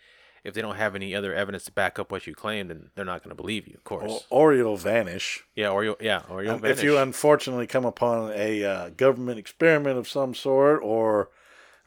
[0.45, 3.05] if they don't have any other evidence to back up what you claim, then they're
[3.05, 4.25] not going to believe you, of course.
[4.31, 5.45] or, or you'll vanish.
[5.55, 9.39] yeah, or you'll yeah, or you'll Um, if you unfortunately come upon a uh, government
[9.39, 11.31] experiment of some sort or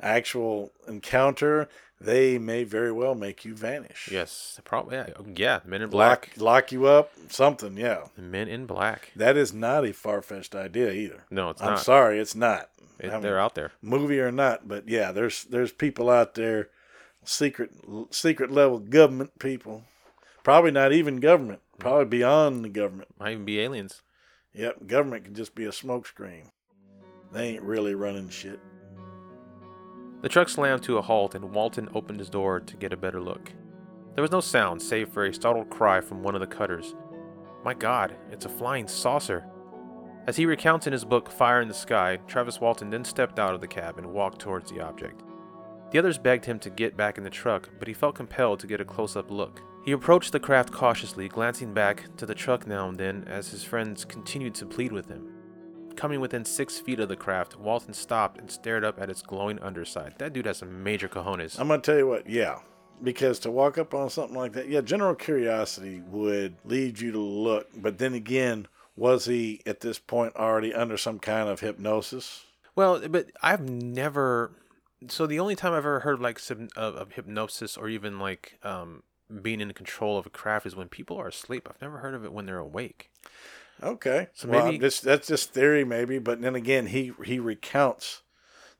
[0.01, 4.09] actual encounter, they may very well make you vanish.
[4.11, 5.59] yes, probably yeah, oh, yeah.
[5.65, 6.31] Men in black.
[6.35, 8.05] Lock, lock you up, something, yeah.
[8.17, 9.11] Men in black.
[9.15, 11.25] That is not a far fetched idea either.
[11.29, 11.83] No, it's not I'm not.
[11.83, 12.69] sorry, it's not.
[12.99, 13.71] It- they're out there.
[13.81, 16.69] movie or not, but yeah, there's there's people out there,
[17.23, 17.71] secret
[18.11, 19.83] secret level government people,
[20.43, 23.09] probably not even government, probably beyond the government.
[23.19, 24.01] Might even be aliens.
[24.53, 26.45] Yep, government can just be a smokescreen.
[27.31, 28.59] They ain't really running shit.
[30.21, 33.19] The truck slammed to a halt and Walton opened his door to get a better
[33.19, 33.51] look.
[34.13, 36.95] There was no sound save for a startled cry from one of the cutters.
[37.63, 39.45] My god, it's a flying saucer.
[40.27, 43.55] As he recounts in his book Fire in the Sky, Travis Walton then stepped out
[43.55, 45.23] of the cab and walked towards the object.
[45.89, 48.67] The others begged him to get back in the truck, but he felt compelled to
[48.67, 49.62] get a close up look.
[49.84, 53.63] He approached the craft cautiously, glancing back to the truck now and then as his
[53.63, 55.30] friends continued to plead with him.
[56.01, 59.59] Coming within six feet of the craft, Walton stopped and stared up at its glowing
[59.59, 60.15] underside.
[60.17, 61.59] That dude has some major cojones.
[61.59, 62.57] I'm gonna tell you what, yeah.
[63.03, 67.19] Because to walk up on something like that, yeah, general curiosity would lead you to
[67.19, 67.67] look.
[67.75, 72.45] But then again, was he at this point already under some kind of hypnosis?
[72.75, 74.53] Well, but I've never.
[75.07, 78.57] So the only time I've ever heard like some of, of hypnosis or even like
[78.63, 79.03] um,
[79.43, 81.67] being in control of a craft is when people are asleep.
[81.69, 83.11] I've never heard of it when they're awake.
[83.83, 86.19] Okay, So well, maybe- that's just theory, maybe.
[86.19, 88.21] But then again, he he recounts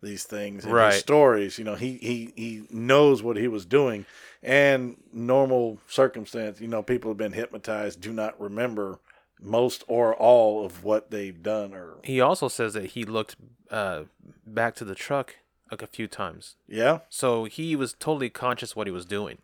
[0.02, 0.94] these things in Right.
[0.94, 1.58] his stories.
[1.58, 4.06] You know, he he he knows what he was doing,
[4.44, 6.62] and normal circumstance.
[6.62, 9.00] You know, people have been hypnotized do not remember
[9.40, 13.36] most or all of what they've done or He also says that he looked
[13.72, 14.04] uh,
[14.46, 15.38] back to the truck
[15.72, 16.56] like a few times.
[16.68, 19.40] yeah So he was totally conscious what he was doing.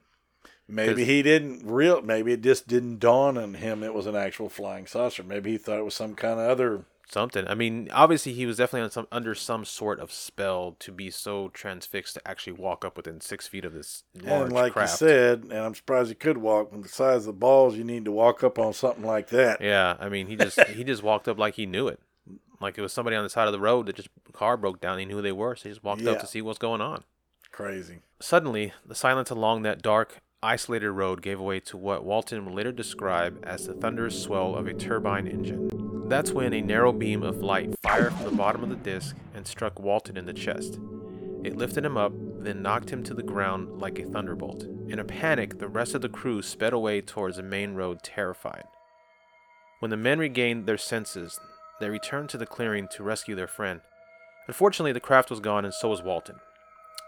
[0.68, 4.50] Maybe he didn't real maybe it just didn't dawn on him it was an actual
[4.50, 7.48] flying saucer maybe he thought it was some kind of other Something.
[7.48, 11.10] I mean, obviously he was definitely on some under some sort of spell to be
[11.10, 14.92] so transfixed to actually walk up within six feet of this large and like craft.
[15.02, 17.86] you said and i'm surprised he could walk with the size of the balls you
[17.86, 21.02] need to walk up on something like that Yeah, I mean, he just he just
[21.02, 22.02] walked up like he knew it,
[22.60, 25.00] like it was somebody on the side of the road that just car broke down.
[25.00, 27.06] He knew who they were, so he just walked up to see what's going on.
[27.54, 32.54] crazy Suddenly, the silence along that dark, isolated road gave way to what Walton would
[32.54, 35.70] later describe as the thunderous swell of a turbine engine.
[36.08, 39.48] That's when a narrow beam of light fired from the bottom of the disc and
[39.48, 40.80] struck Walton in the chest.
[41.44, 44.64] It lifted him up, then knocked him to the ground like a thunderbolt.
[44.88, 48.66] In a panic, the rest of the crew sped away towards the main road, terrified.
[49.80, 51.40] When the men regained their senses,
[51.80, 53.82] they returned to the clearing to rescue their friend.
[54.48, 56.38] Unfortunately, the craft was gone, and so was Walton.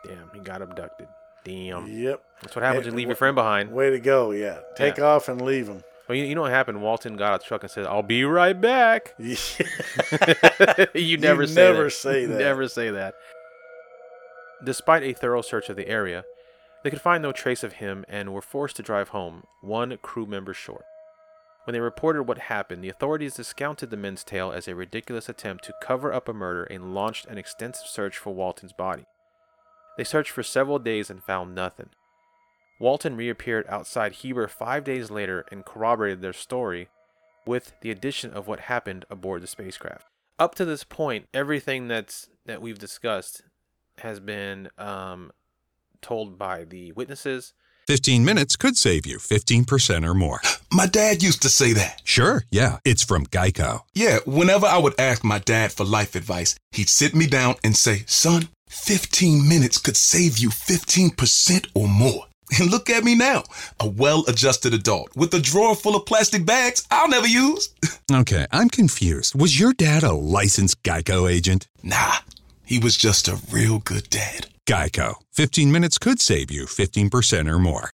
[0.06, 1.08] Damn, he got abducted.
[1.44, 1.88] Damn.
[1.88, 2.24] Yep.
[2.42, 3.72] That's what happens Hey, when you leave wh- your friend behind.
[3.72, 4.32] Way to go.
[4.32, 4.60] Yeah.
[4.76, 5.06] Take Yeah.
[5.06, 5.84] off and leave him.
[6.08, 6.82] Well, you, you know what happened?
[6.82, 9.14] Walton got a truck and said, I'll be right back.
[9.20, 11.92] you never say never that.
[11.92, 12.40] say that.
[12.40, 13.14] Never say that.
[14.64, 16.26] Despite a thorough search of the area,
[16.84, 20.26] they could find no trace of him and were forced to drive home, one crew
[20.26, 20.84] member short.
[21.66, 25.64] When they reported what happened, the authorities discounted the men's tale as a ridiculous attempt
[25.66, 29.06] to cover up a murder and launched an extensive search for Walton's body.
[30.00, 31.90] They searched for several days and found nothing.
[32.80, 36.88] Walton reappeared outside Heber five days later and corroborated their story
[37.46, 40.08] with the addition of what happened aboard the spacecraft.
[40.40, 43.42] Up to this point, everything that's that we've discussed
[43.98, 45.34] has been um,
[46.02, 47.54] told by the witnesses.
[47.88, 50.40] 15 minutes could save you 15% or more.
[50.72, 52.04] My dad used to say that.
[52.06, 53.82] Sure, yeah, it's from Geico.
[53.94, 57.76] Yeah, whenever I would ask my dad for life advice, he'd sit me down and
[57.76, 62.26] say, Son, 15 minutes could save you 15% or more.
[62.60, 63.44] And look at me now,
[63.80, 67.70] a well adjusted adult with a drawer full of plastic bags I'll never use.
[68.12, 69.40] Okay, I'm confused.
[69.40, 71.68] Was your dad a licensed Geico agent?
[71.84, 72.16] Nah,
[72.66, 74.48] he was just a real good dad.
[74.66, 75.14] Geico.
[75.34, 77.92] 15 minutes could save you 15% or more.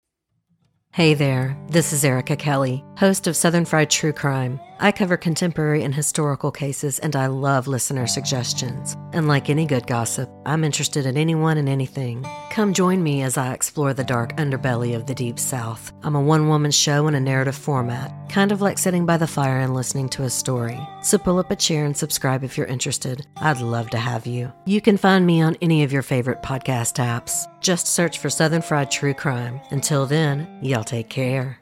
[0.92, 4.60] Hey there, this is Erica Kelly, host of Southern Fried True Crime.
[4.80, 8.96] I cover contemporary and historical cases, and I love listener suggestions.
[9.12, 12.26] And like any good gossip, I'm interested in anyone and anything.
[12.50, 15.92] Come join me as I explore the dark underbelly of the Deep South.
[16.02, 19.26] I'm a one woman show in a narrative format, kind of like sitting by the
[19.26, 20.78] fire and listening to a story.
[21.02, 23.26] So pull up a chair and subscribe if you're interested.
[23.36, 24.52] I'd love to have you.
[24.66, 27.46] You can find me on any of your favorite podcast apps.
[27.60, 29.60] Just search for Southern Fried True Crime.
[29.70, 31.58] Until then, y'all take care.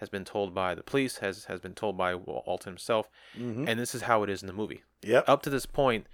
[0.00, 3.08] Has been told by the police, has has been told by Walton himself,
[3.38, 3.68] Mhm.
[3.68, 4.82] and this is how it is in the movie.
[5.02, 5.28] Yep.
[5.28, 6.06] Up to this point,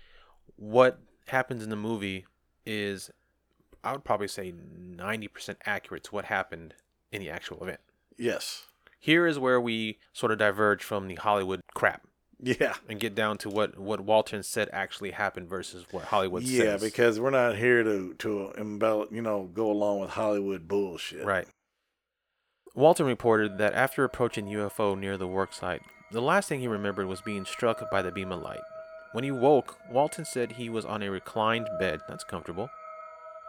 [0.56, 2.26] what happens in the movie
[2.64, 3.10] is,
[3.84, 6.74] I would probably say, ninety percent accurate to what happened
[7.12, 7.80] in the actual event.
[8.16, 8.66] Yes.
[8.98, 12.02] Here is where we sort of diverge from the Hollywood crap
[12.40, 12.74] Yeah.
[12.88, 16.82] and get down to what what Walton said actually happened versus what Hollywood yeah, says.
[16.82, 21.24] Yeah, because we're not here to to embellish, you know, go along with Hollywood bullshit.
[21.24, 21.46] Right.
[22.76, 25.80] Walton reported that after approaching UFO near the worksite,
[26.12, 28.60] the last thing he remembered was being struck by the beam of light.
[29.12, 32.00] When he woke, Walton said he was on a reclined bed.
[32.06, 32.68] That's comfortable.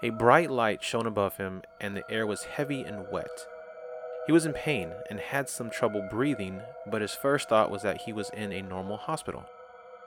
[0.02, 3.46] A bright light shone above him, and the air was heavy and wet.
[4.28, 8.04] He was in pain and had some trouble breathing, but his first thought was that
[8.04, 9.44] he was in a normal hospital.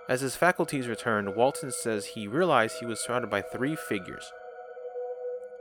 [0.08, 4.32] As his faculties returned, Walton says he realized he was surrounded by three figures,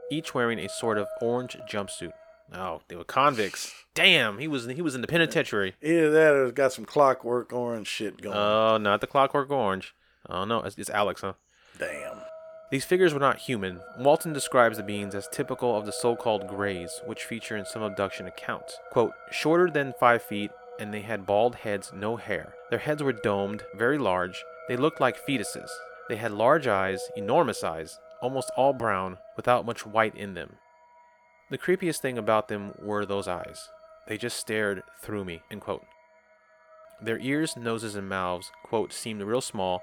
[0.10, 2.14] each wearing a sort of orange jumpsuit.
[2.54, 3.74] Oh, they were convicts.
[3.94, 5.76] Damn, he was he was in the penitentiary.
[5.82, 8.36] Either that or it's got some clockwork orange shit going.
[8.36, 9.94] Oh, not the Clockwork Orange.
[10.28, 11.34] Oh no, it's, it's Alex, huh?
[11.78, 12.18] Damn.
[12.72, 13.82] These figures were not human.
[13.98, 18.28] Walton describes the beings as typical of the so-called Greys, which feature in some abduction
[18.28, 18.78] accounts.
[18.92, 22.54] Quote, shorter than five feet, and they had bald heads, no hair.
[22.70, 24.44] Their heads were domed, very large.
[24.68, 25.70] They looked like fetuses.
[26.10, 30.58] They had large eyes, enormous eyes, almost all brown, without much white in them.
[31.50, 33.70] The creepiest thing about them were those eyes.
[34.08, 35.84] They just stared through me, end quote.
[37.02, 39.82] Their ears, noses, and mouths, quote, seemed real small,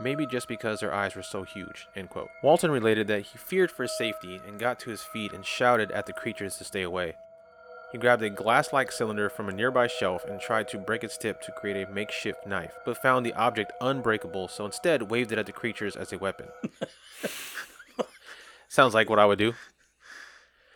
[0.00, 2.28] maybe just because their eyes were so huge, end quote.
[2.42, 5.92] Walton related that he feared for his safety and got to his feet and shouted
[5.92, 7.14] at the creatures to stay away.
[7.92, 11.40] He grabbed a glass-like cylinder from a nearby shelf and tried to break its tip
[11.42, 15.46] to create a makeshift knife, but found the object unbreakable, so instead waved it at
[15.46, 16.48] the creatures as a weapon.
[18.68, 19.52] Sounds like what I would do.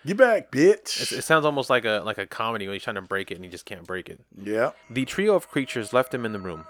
[0.04, 1.00] You back, bitch.
[1.02, 3.34] It's, it sounds almost like a like a comedy when he's trying to break it
[3.34, 4.20] and he just can't break it.
[4.40, 4.70] yeah.
[4.90, 6.66] The trio of creatures left him in the room.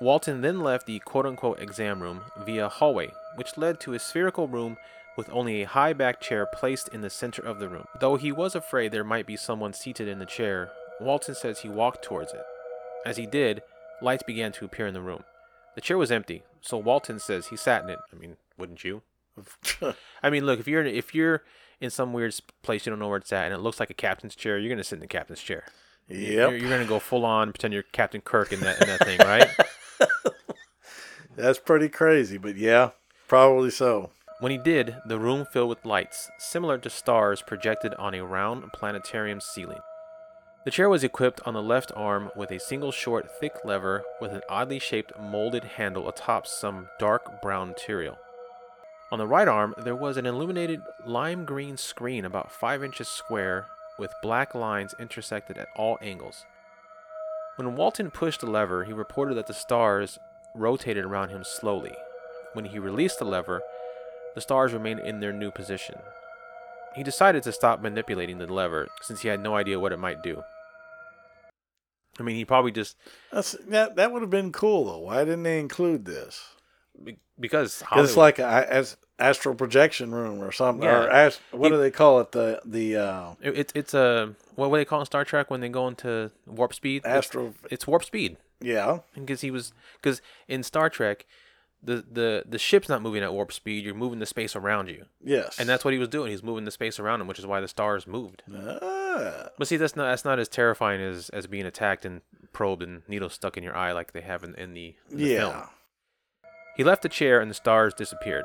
[0.00, 3.98] Walton then left the quote unquote exam room via a hallway, which led to a
[3.98, 4.76] spherical room
[5.16, 7.86] with only a high back chair placed in the center of the room.
[8.00, 11.68] Though he was afraid there might be someone seated in the chair, Walton says he
[11.68, 12.44] walked towards it.
[13.04, 13.62] As he did,
[14.00, 15.24] lights began to appear in the room.
[15.74, 17.98] The chair was empty, so Walton says he sat in it.
[18.12, 19.02] I mean, wouldn't you?
[20.22, 21.42] I mean, look, if you're if you're
[21.80, 23.94] in some weird place you don't know where it's at and it looks like a
[23.94, 25.64] captain's chair, you're gonna sit in the captain's chair.
[26.08, 26.50] yep.
[26.50, 29.18] You're, you're gonna go full on pretend you're Captain Kirk in that in that thing,
[29.20, 29.48] right?
[31.36, 32.90] That's pretty crazy, but yeah,
[33.28, 34.10] probably so.
[34.40, 38.64] when he did, the room filled with lights, similar to stars projected on a round
[38.72, 39.78] planetarium ceiling.
[40.64, 44.32] The chair was equipped on the left arm with a single short, thick lever with
[44.32, 48.18] an oddly shaped molded handle atop some dark brown material.
[49.10, 53.66] On the right arm, there was an illuminated lime green screen about 5 inches square
[53.98, 56.44] with black lines intersected at all angles.
[57.56, 60.18] When Walton pushed the lever, he reported that the stars
[60.54, 61.94] rotated around him slowly.
[62.52, 63.62] When he released the lever,
[64.34, 65.96] the stars remained in their new position.
[66.94, 70.22] He decided to stop manipulating the lever since he had no idea what it might
[70.22, 70.42] do.
[72.20, 72.96] I mean, he probably just
[73.32, 74.98] That's, that that would have been cool though.
[74.98, 76.44] Why didn't they include this?
[77.02, 80.84] Be- because 'Cause Hollywood, it's like a, as astral projection room or something.
[80.84, 81.04] Yeah.
[81.04, 82.32] Or as, what He- do they call it?
[82.32, 85.68] The the uh, it's it's a what what they call in Star Trek when they
[85.68, 86.98] go into warp speed.
[87.04, 87.54] It's- astral.
[87.70, 88.98] It's warp speed Yeah.
[89.14, 91.26] because he was because in Star Trek,
[91.82, 93.84] the the the ship's not moving at warp speed.
[93.84, 95.58] You're moving the space around you, Yes.
[95.60, 96.30] and that's what he was doing.
[96.32, 98.42] He's moving the space around him, which is why the stars moved.
[98.52, 102.20] Ah, But see, that's not that's not as terrifying as as being attacked and
[102.52, 105.24] probed and needles stuck in your eye like they have in, in the, in the
[105.24, 105.38] yeah.
[105.52, 105.68] film.
[106.78, 108.44] He left the chair and the stars disappeared.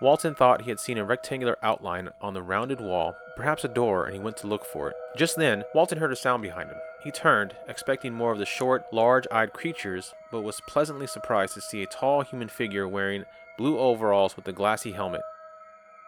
[0.00, 4.06] Walton thought he had seen a rectangular outline on the rounded wall, perhaps a door,
[4.06, 4.96] and he went to look for it.
[5.18, 6.78] Just then, Walton heard a sound behind him.
[7.04, 11.60] He turned, expecting more of the short, large eyed creatures, but was pleasantly surprised to
[11.60, 13.26] see a tall human figure wearing
[13.58, 15.20] blue overalls with a glassy helmet.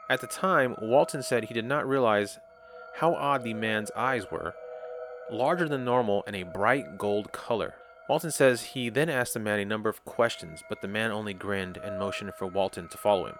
[0.09, 2.38] At the time, Walton said he did not realize
[2.96, 4.54] how odd the man's eyes were
[5.30, 7.74] larger than normal and a bright gold color.
[8.08, 11.32] Walton says he then asked the man a number of questions, but the man only
[11.32, 13.36] grinned and motioned for Walton to follow him.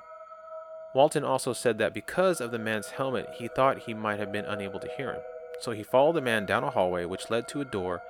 [0.94, 4.44] Walton also said that because of the man's helmet, he thought he might have been
[4.44, 5.20] unable to hear him.
[5.61, 8.00] So he followed the man down a hallway which led to a door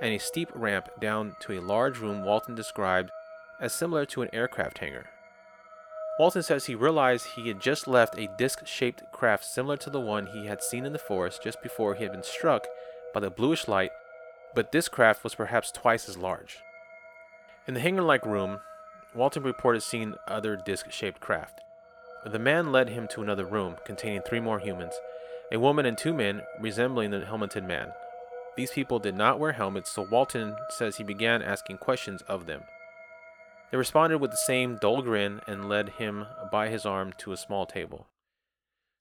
[0.00, 3.10] and a steep ramp down to a large room Walton described
[3.60, 5.06] as similar to an aircraft hangar.
[6.18, 10.00] Walton says he realized he had just left a disc shaped craft similar to the
[10.00, 12.66] one he had seen in the forest just before he had been struck
[13.14, 13.90] by the bluish light,
[14.54, 16.58] but this craft was perhaps twice as large.
[17.66, 18.60] In the hangar like room,
[19.14, 21.60] Walton reported seeing other disc shaped craft.
[22.24, 24.94] The man led him to another room containing three more humans,
[25.52, 27.92] a woman and two men resembling the helmeted man.
[28.56, 32.62] These people did not wear helmets, so Walton says he began asking questions of them.
[33.70, 37.36] They responded with the same dull grin and led him by his arm to a
[37.36, 38.08] small table.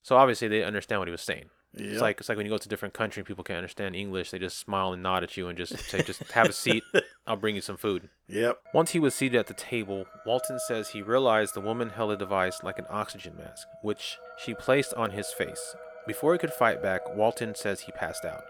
[0.04, 1.50] So obviously they understand what he was saying.
[1.74, 3.96] It's like it's like when you go to a different country and people can't understand
[3.96, 6.84] English, they just smile and nod at you and just say, "Just have a seat.
[7.28, 8.60] I'll bring you some food." Yep.
[8.74, 12.18] Once he was seated at the table, Walton says he realized the woman held a
[12.18, 15.76] device like an oxygen mask, which she placed on his face.
[16.08, 18.44] Before he could fight back, Walton says he passed out.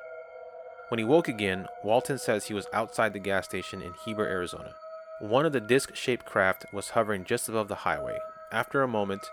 [0.87, 4.75] When he woke again, Walton says he was outside the gas station in Heber, Arizona.
[5.19, 8.17] One of the disc shaped craft was hovering just above the highway.
[8.51, 9.29] After a moment,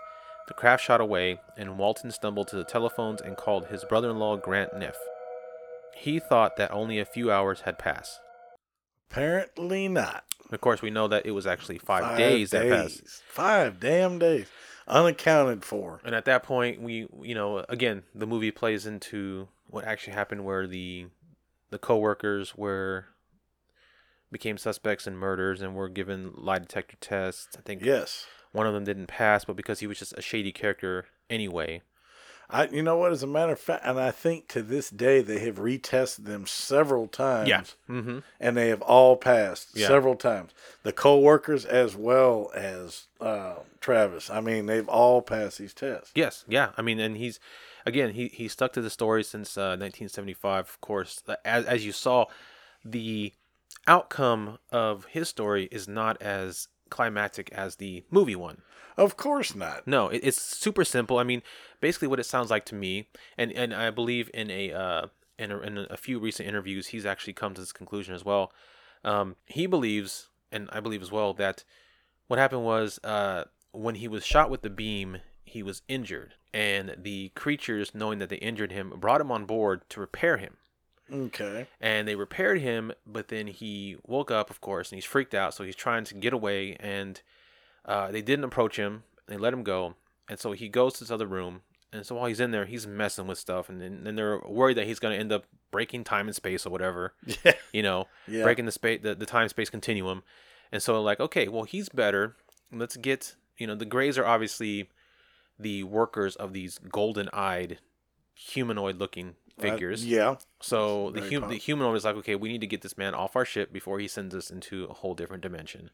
[0.47, 4.17] the craft shot away, and Walton stumbled to the telephones and called his brother in
[4.17, 4.97] law, Grant Neff.
[5.95, 8.19] He thought that only a few hours had passed.
[9.09, 10.23] Apparently not.
[10.51, 13.01] Of course, we know that it was actually five, days, that passed.
[13.01, 13.21] days.
[13.27, 14.47] Five damn days.
[14.87, 15.99] Unaccounted for.
[16.05, 20.45] And at that point, we, you know, again, the movie plays into what actually happened,
[20.45, 21.07] where the
[21.69, 23.07] the coworkers were
[24.31, 27.57] became suspects in murders and were given lie detector tests.
[27.57, 28.25] I think Yes.
[28.57, 31.81] One of them didn't pass, but because he was just a shady character anyway.
[32.49, 33.11] I, you know what?
[33.11, 36.45] As a matter of fact, and I think to this day they have retested them
[36.45, 37.75] several times.
[37.89, 38.19] Mm-hmm.
[38.39, 39.87] and they have all passed Yeah.
[39.87, 40.51] several times.
[40.83, 44.29] The co-workers as well as uh, Travis.
[44.29, 46.11] I mean, they've all passed these tests.
[46.15, 46.69] Yes, yeah.
[46.77, 47.37] I mean, and he's
[47.85, 50.69] again he he stuck to the story since uh, 1975.
[50.69, 52.25] Of course, as as you saw,
[52.85, 53.33] the
[53.87, 58.61] outcome of his story is not as climactic as the movie one.
[58.97, 59.85] Of course not.
[59.87, 61.19] No, it, it's super simple.
[61.19, 61.43] I mean,
[61.81, 65.07] basically, what it sounds like to me, and and I believe in a uh
[65.37, 68.51] in a, in a few recent interviews, he's actually come to this conclusion as well.
[69.03, 71.63] Um, he believes, and I believe as well, that
[72.27, 76.95] what happened was uh when he was shot with the beam, he was injured, and
[76.97, 80.57] the creatures, knowing that they injured him, brought him on board to repair him
[81.11, 81.67] Okay.
[81.79, 85.53] and they repaired him but then he woke up of course and he's freaked out
[85.53, 87.21] so he's trying to get away and
[87.85, 89.95] uh, they didn't approach him they let him go
[90.29, 91.61] and so he goes to this other room
[91.93, 94.85] and so while he's in there he's messing with stuff and then, they're worried that
[94.87, 97.13] he's going to end up breaking time and space or whatever
[97.45, 97.53] Yeah.
[97.71, 98.43] you know Yeah.
[98.43, 100.23] breaking the space the, the time space continuum
[100.71, 102.35] and so like okay well he's better
[102.71, 104.89] let's get you know the grays are obviously
[105.57, 107.79] the workers of these golden eyed
[108.33, 110.35] humanoid looking figures Uh, yeah.
[110.61, 113.35] so the, hum- the humanoid is like, okay, we need to get this man off
[113.35, 115.89] our ship before he sends us into a whole different dimension.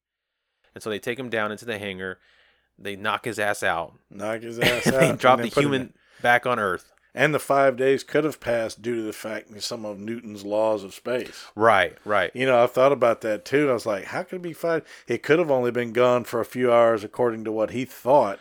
[0.76, 2.20] And so they take him down into the hangar.
[2.78, 3.94] They knock his ass out.
[4.10, 5.00] Knock his ass out.
[5.00, 6.92] they and drop the human back on Earth.
[7.16, 10.44] And the five days could have passed due to the fact that some of Newton's
[10.44, 11.46] laws of space.
[11.56, 12.32] Right, right.
[12.34, 13.70] You know, I've thought about that too.
[13.70, 14.84] I was like, how could it be five?
[15.08, 18.40] It could have only been gone for a few hours, according to what he thought.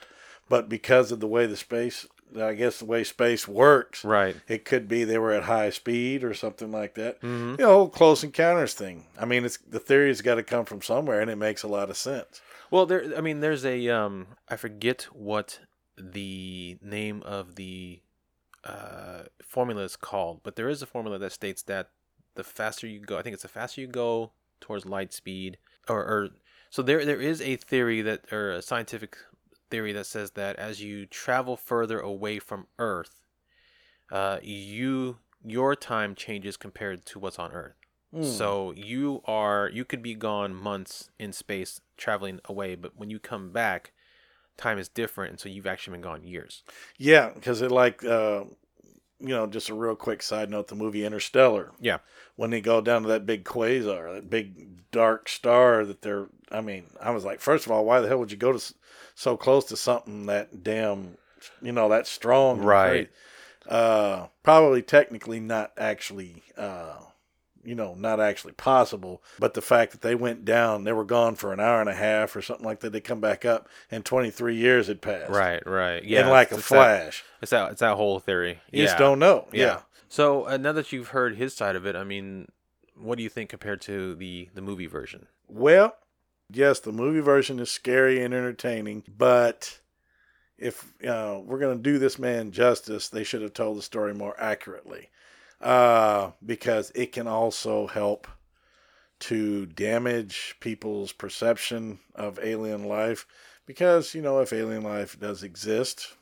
[0.48, 2.06] but because of the way the space,
[2.40, 4.36] I guess the way space works, Right.
[4.48, 7.18] it could be they were at high speed or something like that.
[7.22, 9.06] You know, close encounters thing.
[9.18, 11.90] I mean, it's the theory's got to come from somewhere, and it makes a lot
[11.90, 12.40] of sense.
[12.70, 13.04] Well, there.
[13.16, 13.88] I mean, there's a.
[13.88, 15.60] Um, I forget what
[15.98, 18.00] the name of the
[18.64, 21.90] uh, formula is called, but there is a formula that states that
[22.34, 25.58] the faster you go, I think it's the faster you go towards light speed,
[25.88, 26.28] or, or
[26.70, 27.04] so there.
[27.04, 29.16] There is a theory that, or a scientific
[29.72, 33.22] theory that says that as you travel further away from Earth,
[34.12, 37.74] uh, you your time changes compared to what's on Earth.
[38.20, 43.18] So you are you could be gone months in space traveling away, but when you
[43.18, 43.92] come back,
[44.58, 46.62] time is different, and so you've actually been gone years.
[46.98, 48.44] Yeah, because it like, uh,
[49.22, 51.70] you know, just a real quick side note: the movie Interstellar.
[51.80, 51.98] Yeah.
[52.36, 56.26] when they go down to that big quasar, that big dark star that they're.
[56.50, 58.74] I mean, I was like, first of all, why the hell would you go to
[59.14, 61.16] so close to something that damn,
[61.62, 62.60] you know, that strong?
[62.60, 63.10] Right.
[63.68, 66.42] Uh, probably technically not actually.
[66.58, 66.96] Uh,
[67.64, 71.34] you know, not actually possible, but the fact that they went down, they were gone
[71.34, 72.92] for an hour and a half or something like that.
[72.92, 75.30] They come back up, and 23 years had passed.
[75.30, 76.22] Right, right, yeah.
[76.22, 77.24] in like a it's that- flash.
[77.40, 78.60] it's that it's that whole theory.
[78.70, 78.84] You yeah.
[78.86, 79.48] just don't know.
[79.52, 79.64] Yeah.
[79.64, 79.80] yeah.
[80.08, 82.48] So uh, now that you've heard his side of it, I mean,
[82.96, 85.26] what do you think compared to the the movie version?
[85.48, 85.96] Well,
[86.50, 89.80] yes, the movie version is scary and entertaining, but
[90.58, 94.14] if uh, we're going to do this man justice, they should have told the story
[94.14, 95.10] more accurately
[95.62, 98.26] uh, because it can also help
[99.20, 103.26] to damage people's perception of alien life.
[103.64, 106.14] Because, you know, if alien life does exist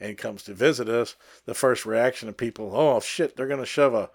[0.00, 1.14] and comes to visit us,
[1.46, 4.10] the first reaction of people, oh shit, they're going to shove a,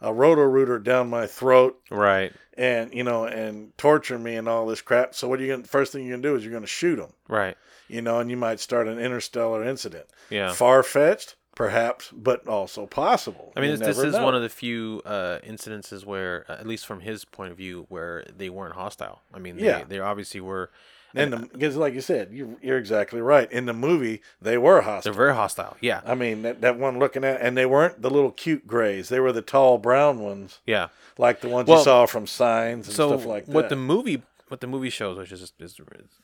[0.00, 1.78] a roto rooter down my throat.
[1.90, 5.14] Right, and you know and torture me and all this crap.
[5.14, 6.62] So what are you going to first thing you're going to do is you're going
[6.62, 7.56] to shoot them right,
[7.88, 10.06] you know and you might start an interstellar incident.
[10.28, 10.52] Yeah.
[10.52, 14.24] far-fetched perhaps but also possible I mean, You this, this is know.
[14.24, 17.86] one of the few uh, incidences where, uh, at least from his point of view,
[17.88, 19.20] where they weren't hostile.
[19.34, 19.84] I mean, they, Yeah.
[19.86, 20.70] they obviously were.
[21.14, 25.12] and because like you said you, you're exactly right in the movie they were hostile.
[25.12, 25.76] They're very hostile.
[25.80, 29.08] Yeah, i mean that, that one looking at and they weren't the little cute grays
[29.08, 30.86] they were the tall brown ones yeah.
[31.18, 33.74] like the ones Well, you saw from signs and so stuff like that what the
[33.76, 35.80] movie what the movie shows which is, is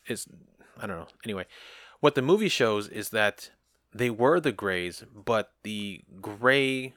[0.07, 0.29] is
[0.81, 1.47] i don't know anyway
[1.99, 3.51] what the movie shows is that
[3.99, 6.95] they were the grays but the gray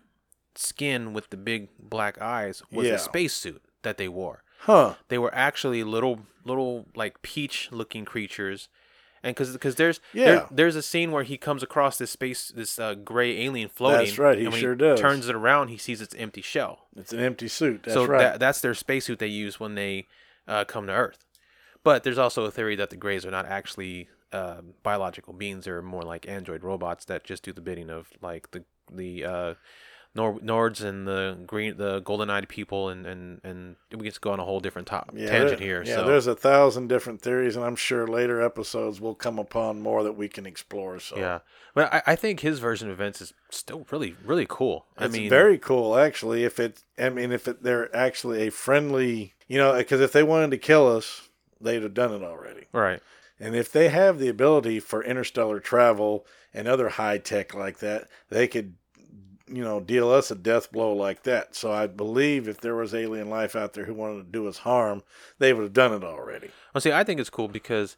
[0.55, 2.93] skin with the big black eyes was Yeah.
[2.93, 8.67] a spacesuit that they wore huh they were actually little little like peach looking creatures
[9.23, 10.47] and because because there's there- Yeah.
[10.51, 14.17] there's a scene where he comes across this space this uh, gray alien floating That's
[14.17, 14.99] right, he sure he does.
[14.99, 18.19] turns it around he sees its empty shell it's an empty suit that's so right
[18.19, 20.07] that, that's their spacesuit they use when they
[20.47, 21.25] uh, come to Earth.
[21.83, 25.81] But there's also a theory that the Greys are not actually uh, biological beings; they're
[25.81, 29.53] more like android robots that just do the bidding of like the the uh,
[30.15, 34.39] Nor- Nords and the green the golden-eyed people, and and and we just go on
[34.39, 35.83] a whole different top tangent there- here.
[35.85, 39.81] Yeah, so there's a thousand different theories, and I'm sure later episodes will come upon
[39.81, 40.99] more that we can explore.
[40.99, 41.39] So yeah,
[41.75, 44.87] but I, I think his version of events is still really really cool.
[44.97, 46.43] I it's mean, very cool actually.
[46.43, 50.23] If it, I mean, if it, they're actually a friendly, you know, because if they
[50.23, 51.29] wanted to kill us,
[51.61, 52.65] they'd have done it already.
[52.73, 52.99] right.
[53.39, 58.09] And if they have the ability for interstellar travel and other high tech like that,
[58.29, 58.75] they could,
[59.47, 61.55] you know, deal us a death blow like that.
[61.55, 64.59] So I believe if there was alien life out there who wanted to do us
[64.59, 65.03] harm,
[65.37, 66.49] they would have done it already.
[66.73, 67.95] Well, see, I think it's cool because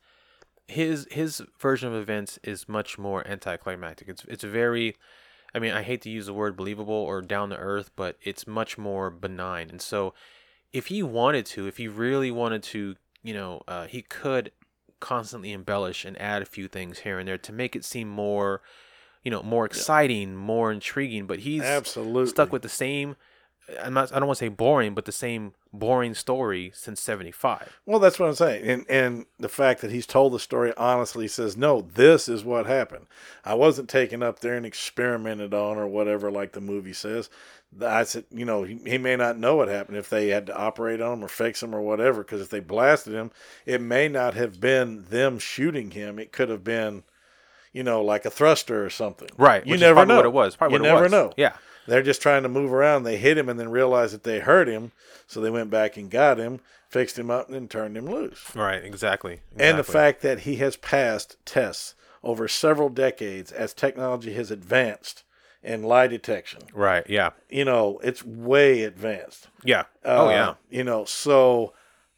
[0.68, 4.08] his his version of events is much more anticlimactic.
[4.08, 4.96] It's it's very,
[5.54, 8.48] I mean, I hate to use the word believable or down to earth, but it's
[8.48, 9.70] much more benign.
[9.70, 10.14] And so,
[10.72, 14.52] if he wanted to, if he really wanted to, you know, uh, he could
[15.02, 18.62] constantly embellish and add a few things here and there to make it seem more,
[19.24, 21.28] you know, more exciting, more intriguing.
[21.28, 23.18] But he's Absolutely stuck with the same.
[23.82, 24.12] I'm not.
[24.14, 27.80] I don't want to say boring, but the same boring story since '75.
[27.86, 31.28] Well, that's what I'm saying, and and the fact that he's told the story honestly
[31.28, 33.08] says, no, this is what happened.
[33.46, 37.30] I wasn't taken up there and experimented on or whatever, like the movie says.
[37.82, 40.58] I said, you know, he, he may not know what happened if they had to
[40.58, 42.22] operate on him or fix him or whatever.
[42.22, 43.32] Because if they blasted him,
[43.66, 46.20] it may not have been them shooting him.
[46.20, 47.04] It could have been,
[47.72, 49.30] you know, like a thruster or something.
[49.38, 49.66] Right.
[49.66, 50.58] You never know what it was.
[50.58, 51.32] Probably you never know.
[51.38, 51.54] Yeah.
[51.88, 53.04] They're just trying to move around.
[53.04, 54.92] They hit him and then realized that they hurt him.
[55.28, 56.60] So they went back and got him,
[56.90, 58.54] fixed him up, and then turned him loose.
[58.56, 58.84] Right.
[58.84, 59.42] Exactly.
[59.58, 65.24] And the fact that he has passed tests over several decades as technology has advanced
[65.64, 66.62] in lie detection.
[66.74, 67.08] Right.
[67.10, 67.32] Yeah.
[67.50, 69.48] You know, it's way advanced.
[69.64, 69.86] Yeah.
[70.04, 70.54] oh Uh, yeah.
[70.70, 71.74] You know, so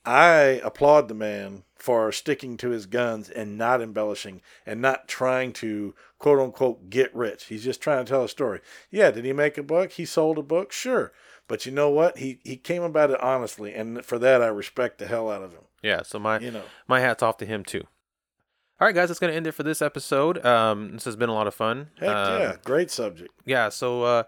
[0.05, 5.51] I applaud the man for sticking to his guns and not embellishing and not trying
[5.51, 7.47] to quote unquote get rich.
[7.47, 8.61] He's just trying to tell a story.
[8.89, 9.91] Yeah, did he make a book?
[9.91, 10.71] He sold a book?
[10.71, 11.11] Sure.
[11.49, 12.19] But you know what?
[12.19, 15.51] He he came about it honestly, and for that I respect the hell out of
[15.51, 15.63] him.
[15.81, 16.63] Yeah, so my You know.
[16.87, 17.83] my hat's off to him too.
[18.79, 20.43] All right, guys, that's gonna end it for this episode.
[20.45, 21.89] Um, this has been a lot of fun.
[21.99, 23.33] Heck Um, yeah, great subject.
[23.45, 24.23] yeah so uh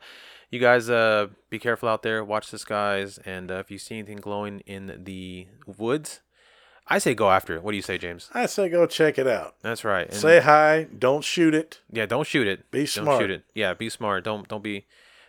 [0.51, 3.95] you guys uh be careful out there watch the skies and uh, if you see
[3.97, 5.47] anything glowing in the
[5.77, 6.19] woods
[6.87, 9.27] i say go after it what do you say james I say go check it
[9.27, 9.55] out.
[9.61, 10.87] that's right And- Say hi.
[10.97, 11.79] Don't shoot it.
[11.91, 13.05] yeah don't shoot it Be smart.
[13.07, 14.85] don't shoot it yeah be smart don't don't be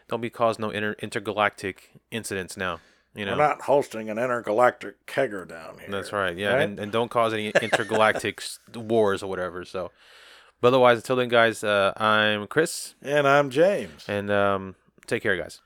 [0.09, 2.81] don't be cause no inter- intergalactic incidents now
[3.15, 5.89] you know We're not hosting an intergalactic kegger down here.
[5.91, 6.63] that's right yeah right?
[6.63, 8.43] And, and don't cause any intergalactic
[8.75, 9.91] wars or whatever so
[10.61, 14.05] but otherwise until then guys uh i'm chris And I'm James.
[14.09, 14.75] And um,
[15.07, 15.61] take care, guys.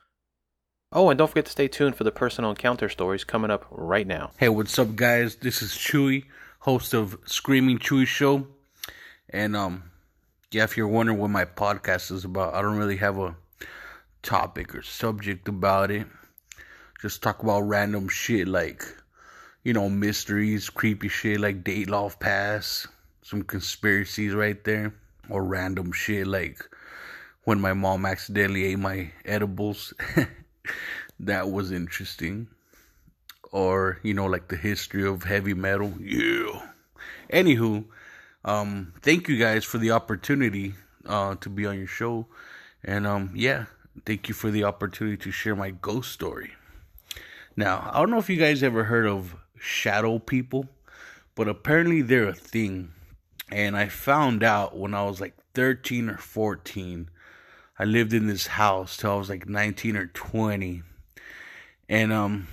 [0.93, 4.05] Oh, and don't forget to stay tuned for the personal encounter stories coming up right
[4.05, 4.31] now.
[4.35, 5.37] Hey, what's up, guys?
[5.37, 6.25] This is Chewy,
[6.59, 8.45] host of Screaming Chewy Show.
[9.29, 9.83] And, um,
[10.51, 13.37] yeah, if you're wondering what my podcast is about, I don't really have a
[14.21, 16.07] topic or subject about it.
[17.01, 18.83] Just talk about random shit like,
[19.63, 22.85] you know, mysteries, creepy shit like Dyatlov Pass,
[23.21, 24.93] some conspiracies right there,
[25.29, 26.69] or random shit like
[27.45, 29.93] when my mom accidentally ate my edibles.
[31.19, 32.47] that was interesting.
[33.51, 35.93] Or you know like the history of heavy metal.
[35.99, 36.67] Yeah.
[37.31, 37.85] Anywho
[38.43, 40.73] um thank you guys for the opportunity
[41.05, 42.27] uh to be on your show.
[42.83, 43.65] And um yeah
[44.05, 46.51] thank you for the opportunity to share my ghost story.
[47.55, 50.67] Now i don't know if you guys ever heard of shadow people
[51.35, 52.91] but apparently they're a thing.
[53.49, 57.09] And i found out when i was like 13 or 14
[57.81, 60.83] i lived in this house till i was like 19 or 20
[61.89, 62.47] and um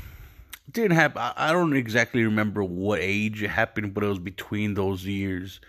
[0.71, 5.05] didn't happen I, don't exactly remember what age it happened but it was between those
[5.05, 5.61] years.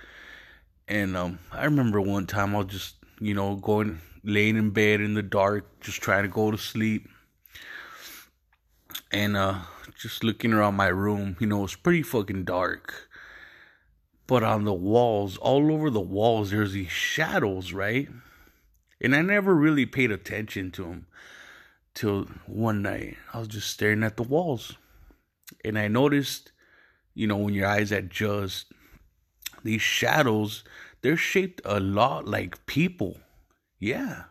[0.88, 5.00] And um i remember one time i was just you know going laying in bed
[5.02, 7.08] in the dark just trying to go to sleep.
[9.12, 9.60] And uh
[9.98, 13.10] just looking around my room you know it's pretty fucking dark.
[14.28, 18.10] But on the walls all over the walls there's these shadows right
[19.02, 21.06] and i never really paid attention to them
[21.94, 24.76] till one night I was just staring at the walls
[25.64, 26.52] and I noticed,
[27.14, 28.72] you know, when your eyes adjust,
[29.64, 30.64] these shadows,
[31.02, 33.20] they're shaped a lot like people.
[33.80, 34.24] Yeah.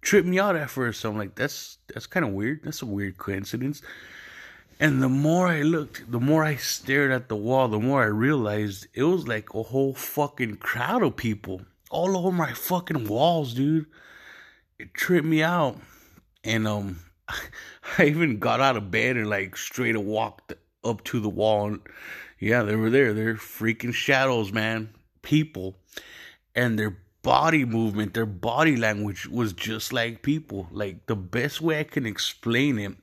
[0.00, 1.04] Tripped me out at first.
[1.04, 2.60] I'm like, that's that's kind of weird.
[2.64, 3.82] That's a weird coincidence.
[4.80, 8.06] And the more I looked, the more I stared at the wall, the more I
[8.06, 11.62] realized it was like a whole fucking crowd of people
[11.92, 13.86] all over my fucking walls, dude.
[14.78, 15.78] It tripped me out
[16.42, 17.00] and um
[17.98, 21.80] I even got out of bed and like straight walked up to the wall and
[22.40, 23.12] yeah, they were there.
[23.12, 24.92] They're freaking shadows, man.
[25.20, 25.76] People.
[26.56, 30.66] And their body movement, their body language was just like people.
[30.72, 32.96] Like the best way I can explain it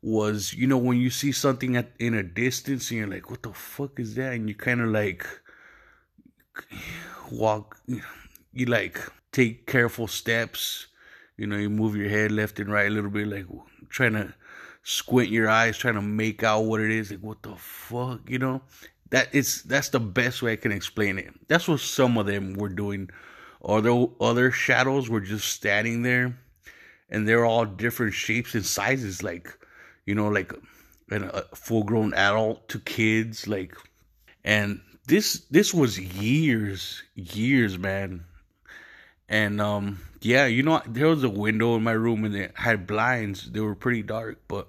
[0.00, 3.42] was, you know, when you see something at in a distance and you're like, what
[3.42, 4.32] the fuck is that?
[4.32, 5.26] And you kind of like
[7.32, 7.80] walk
[8.52, 9.00] you like
[9.32, 10.86] take careful steps
[11.36, 13.46] you know, you move your head left and right a little bit, like
[13.88, 14.32] trying to
[14.82, 17.10] squint your eyes, trying to make out what it is.
[17.10, 18.62] Like, what the fuck, you know?
[19.10, 21.32] That it's that's the best way I can explain it.
[21.48, 23.10] That's what some of them were doing.
[23.64, 26.36] Other other shadows were just standing there,
[27.10, 29.22] and they're all different shapes and sizes.
[29.22, 29.56] Like,
[30.06, 30.52] you know, like
[31.10, 33.46] a full grown adult to kids.
[33.46, 33.76] Like,
[34.44, 38.24] and this this was years, years, man.
[39.28, 42.86] And um yeah you know there was a window in my room and it had
[42.86, 43.50] blinds.
[43.50, 44.68] They were pretty dark but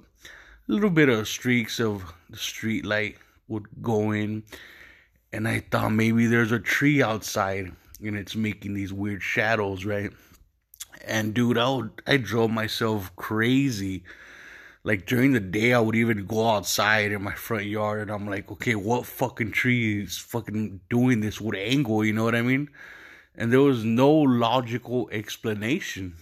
[0.68, 3.18] a little bit of streaks of the street light
[3.48, 4.44] would go in.
[5.32, 7.72] And i thought maybe there's a tree outside
[8.02, 10.12] and it's making these weird shadows right?
[11.06, 14.04] And dude i would i drove myself crazy
[14.86, 18.30] like during the day i would even go outside in my front yard and i'm
[18.30, 22.06] like okay what fucking tree is fucking doing this with angle?
[22.06, 22.70] You know what i mean?
[23.38, 26.16] And there was no logical explanation.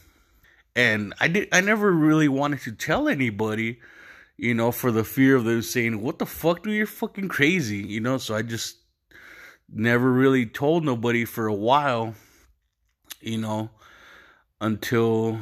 [0.76, 3.80] And i did i never really wanted to tell anybody
[4.38, 6.74] you know for the fear of them saying what the fuck dude?
[6.74, 8.18] You're fucking crazy you know?
[8.18, 8.78] So i just
[9.70, 12.16] never really told nobody for a while
[13.22, 13.70] you know
[14.62, 15.40] until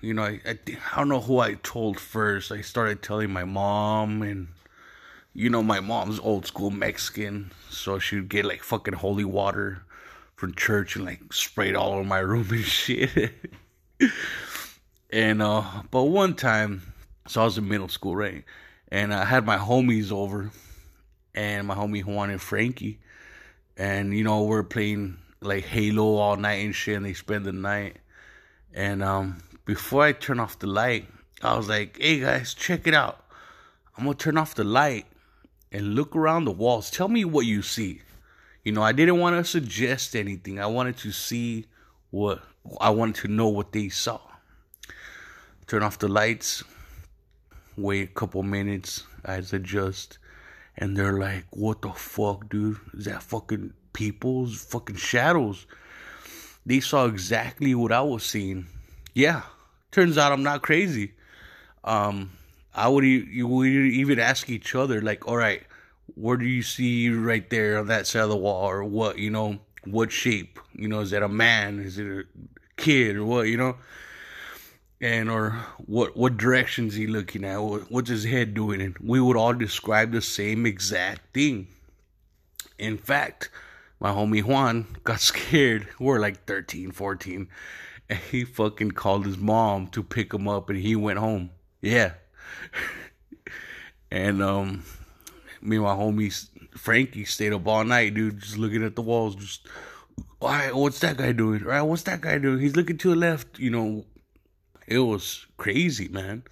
[0.00, 0.58] you know I, I,
[0.92, 4.48] I don't know who i told first i started telling my mom and
[5.34, 9.82] you know my mom's old school mexican so she would get like fucking holy water
[10.40, 13.30] from church and like sprayed all over my room and shit.
[15.10, 16.94] and uh but one time,
[17.28, 18.42] so I was in middle school, right?
[18.88, 20.50] And I had my homies over
[21.34, 22.98] and my homie Juan and Frankie,
[23.76, 26.96] and you know we're playing like Halo all night and shit.
[26.96, 27.98] And they spend the night,
[28.72, 31.06] and um, before I turn off the light,
[31.42, 33.24] I was like, "Hey guys, check it out.
[33.96, 35.06] I'm gonna turn off the light
[35.70, 36.90] and look around the walls.
[36.90, 38.02] Tell me what you see."
[38.64, 40.58] You know, I didn't want to suggest anything.
[40.58, 41.66] I wanted to see
[42.10, 42.42] what
[42.80, 44.18] I wanted to know what they saw.
[45.68, 46.64] Turn off the lights.
[47.76, 49.04] Wait a couple minutes.
[49.24, 50.18] Eyes adjust,
[50.76, 52.80] and they're like, "What the fuck, dude?
[52.94, 55.68] Is that fucking people's fucking shadows?"
[56.66, 58.66] They saw exactly what I was seeing.
[59.14, 59.42] Yeah,
[59.92, 61.12] turns out I'm not crazy.
[61.84, 62.32] Um,
[62.74, 65.62] I would you would even ask each other like, "All right,
[66.14, 69.18] where do you see right there on that side of the wall, or what?
[69.18, 70.58] You know, what shape?
[70.74, 71.80] You know, is that a man?
[71.80, 72.24] Is it a
[72.76, 73.48] kid, or what?
[73.48, 73.76] You know?"
[75.00, 79.36] and or what what directions he looking at what's his head doing and we would
[79.36, 81.66] all describe the same exact thing
[82.78, 83.50] in fact
[83.98, 87.48] my homie juan got scared we're like 13 14
[88.10, 91.50] and he fucking called his mom to pick him up and he went home
[91.80, 92.12] yeah
[94.10, 94.84] and um
[95.62, 99.34] me and my homie frankie stayed up all night dude just looking at the walls
[99.36, 99.66] just
[100.40, 103.16] all right what's that guy doing right what's that guy doing he's looking to the
[103.16, 104.04] left you know
[104.90, 106.42] it was crazy, man.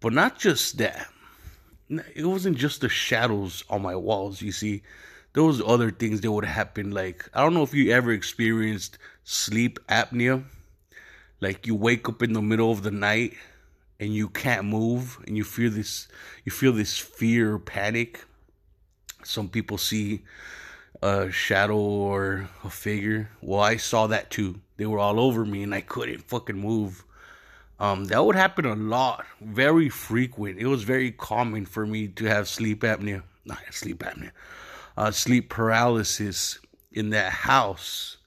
[0.00, 1.06] But not just that.
[1.88, 4.82] It wasn't just the shadows on my walls, you see.
[5.32, 6.90] There was other things that would happen.
[6.90, 10.42] Like, I don't know if you ever experienced sleep apnea.
[11.42, 13.34] Like you wake up in the middle of the night
[13.98, 16.06] and you can't move and you feel this
[16.44, 18.24] you feel this fear panic.
[19.24, 20.22] Some people see
[21.02, 23.28] a shadow or a figure.
[23.40, 24.60] Well, I saw that too.
[24.76, 27.04] They were all over me and I couldn't fucking move.
[27.80, 30.60] Um, that would happen a lot, very frequent.
[30.60, 34.30] It was very common for me to have sleep apnea, not sleep apnea,
[34.96, 36.60] uh, sleep paralysis
[36.92, 38.18] in that house.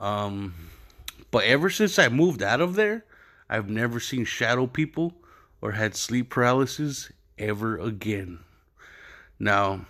[0.00, 0.71] Um,
[1.32, 3.04] but ever since I moved out of there,
[3.50, 5.14] I've never seen shadow people
[5.60, 8.38] or had sleep paralysis ever again.
[9.40, 9.86] Now,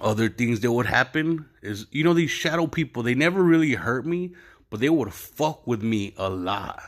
[0.00, 4.04] other things that would happen is, you know, these shadow people, they never really hurt
[4.04, 4.34] me,
[4.68, 6.82] but they would fuck with me a lot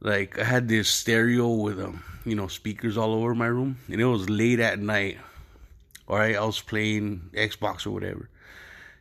[0.00, 4.00] like I had this stereo with um, you know, speakers all over my room, and
[4.00, 5.18] it was late at night.
[6.06, 8.28] All right, I was playing Xbox or whatever,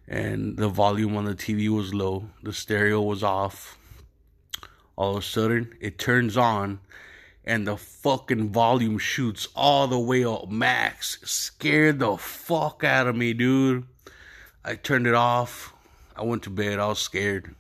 [0.08, 3.77] and the volume on the TV was low, the stereo was off.
[4.98, 6.80] All of a sudden, it turns on,
[7.46, 11.20] and the fucking volume shoots all the way up max.
[11.24, 13.86] Scared the fuck out of me, dude.
[14.66, 15.74] I turned it off.
[16.18, 16.80] I went to bed.
[16.80, 17.56] I was scared.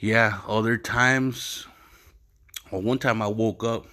[0.00, 1.68] Yeah, other times
[2.70, 3.86] well, one time I woke up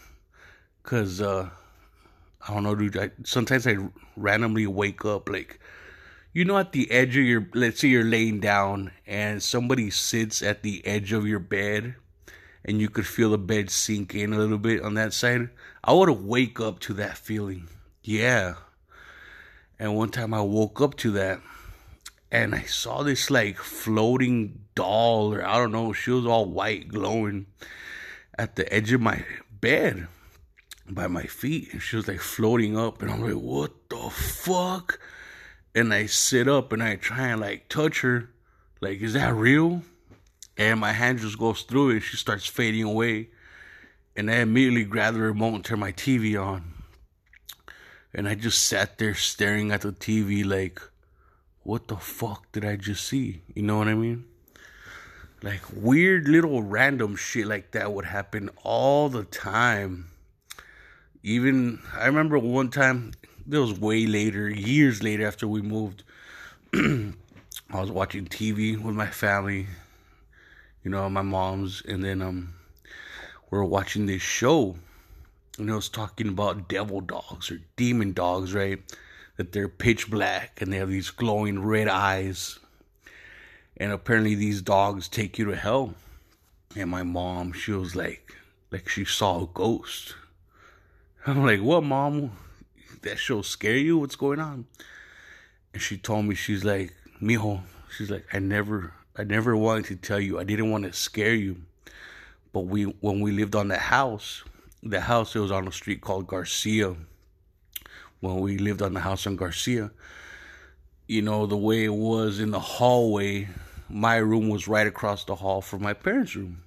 [0.84, 1.50] because uh,
[2.48, 2.96] I don't know, dude.
[2.96, 3.78] I, sometimes I
[4.16, 5.60] randomly wake up like,
[6.38, 7.48] you know, at the edge of your.
[7.56, 11.96] Let's say you're laying down and somebody sits at the edge of your bed,
[12.64, 15.50] and you could feel the bed sink in a little bit on that side.
[15.84, 17.70] I would wake up to that feeling.
[18.04, 18.54] Yeah.
[19.80, 21.42] And one time I woke up to that
[22.32, 26.88] and I saw this like floating doll or I don't know, she was all white
[26.88, 27.48] glowing
[28.38, 30.08] at the edge of my bed
[30.88, 35.00] by my feet and she was like floating up and I'm like, what the fuck?
[35.78, 38.30] And I sit up and I try and like touch her.
[38.82, 39.84] Like, is that real?
[40.58, 43.30] And my hand just goes through it and she starts fading away.
[44.16, 46.74] And I immediately grab the remote and turn my TV on.
[48.14, 50.82] And I just sat there staring at the TV like,
[51.62, 53.44] what the fuck did I just see?
[53.54, 54.26] You know what I mean?
[55.44, 60.08] like weird little random shit like that would happen all the time.
[61.24, 63.14] Even I remember one time,
[63.50, 66.04] it was way later, years later after we moved.
[66.74, 67.14] I
[67.82, 69.68] was watching TV with my family,
[70.84, 72.54] you know, my mom's, and then um,
[73.52, 74.76] we are watching this show,
[75.58, 78.80] and it was talking about devil dogs or demon dogs, right?
[79.38, 82.60] That they're pitch black and they have these glowing red eyes
[83.80, 85.94] and apparently these dogs take you to hell.
[86.76, 88.36] And my mom, she was like,
[88.72, 90.16] like she saw a ghost.
[91.26, 92.32] I'm like, what, mom?
[93.02, 93.98] That show scare you?
[93.98, 94.66] What's going on?
[95.74, 97.62] And she told me, she's like, mijo,
[97.96, 100.40] she's like, I never, I never wanted to tell you.
[100.40, 101.58] I didn't want to scare you.
[102.54, 104.44] But we, when we lived on the house,
[104.82, 106.96] the house it was on a street called Garcia.
[108.20, 109.92] When we lived on the house on Garcia,
[111.08, 113.48] you know, the way it was in the hallway
[113.90, 116.64] my room was right across the hall from my parents' room.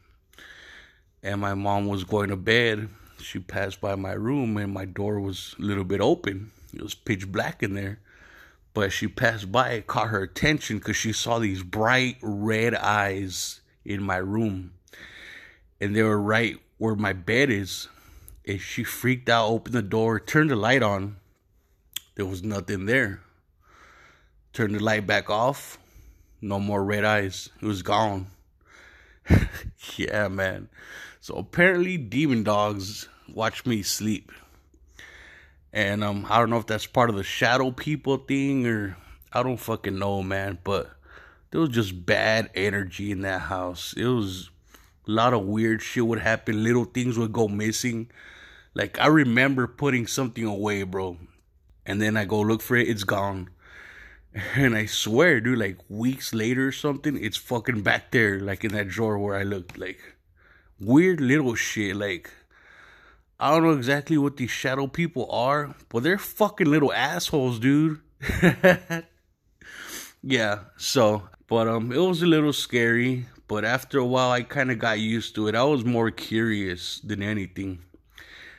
[1.22, 2.88] And my mom was going to bed.
[3.22, 6.50] She passed by my room and my door was a little bit open.
[6.74, 7.98] It was pitch black in there.
[8.72, 13.60] But she passed by, it caught her attention because she saw these bright red eyes
[13.84, 14.72] in my room.
[15.80, 17.88] And they were right where my bed is.
[18.46, 21.16] And she freaked out, opened the door, turned the light on.
[22.14, 23.20] There was nothing there.
[24.52, 25.78] Turned the light back off.
[26.40, 27.50] No more red eyes.
[27.60, 28.28] It was gone.
[29.96, 30.68] yeah, man.
[31.20, 34.32] So apparently, demon dogs watch me sleep.
[35.72, 38.96] And um, I don't know if that's part of the shadow people thing or
[39.32, 40.58] I don't fucking know, man.
[40.64, 40.90] But
[41.50, 43.94] there was just bad energy in that house.
[43.96, 44.50] It was
[45.06, 46.64] a lot of weird shit would happen.
[46.64, 48.10] Little things would go missing.
[48.74, 51.18] Like I remember putting something away, bro,
[51.84, 52.88] and then I go look for it.
[52.88, 53.50] It's gone.
[54.54, 58.70] And I swear, dude, like weeks later or something, it's fucking back there, like in
[58.74, 59.76] that drawer where I looked.
[59.76, 59.98] Like
[60.80, 61.96] weird little shit.
[61.96, 62.30] Like
[63.38, 68.00] I don't know exactly what these shadow people are, but they're fucking little assholes, dude.
[70.22, 74.70] yeah, so but um it was a little scary, but after a while I kind
[74.70, 75.54] of got used to it.
[75.54, 77.80] I was more curious than anything.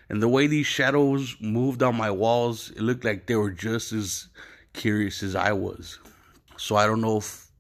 [0.10, 3.94] And the way these shadows moved on my walls, it looked like they were just
[3.94, 4.28] as
[4.74, 6.00] curious as I was.
[6.58, 7.51] So I don't know if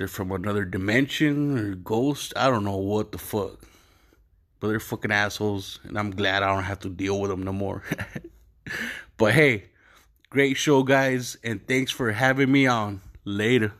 [0.00, 2.32] they're from another dimension or ghost.
[2.34, 3.60] I don't know what the fuck.
[4.58, 7.52] But they're fucking assholes, and I'm glad I don't have to deal with them no
[7.52, 7.82] more.
[9.18, 9.64] but hey,
[10.30, 13.02] great show, guys, and thanks for having me on.
[13.26, 13.74] Later.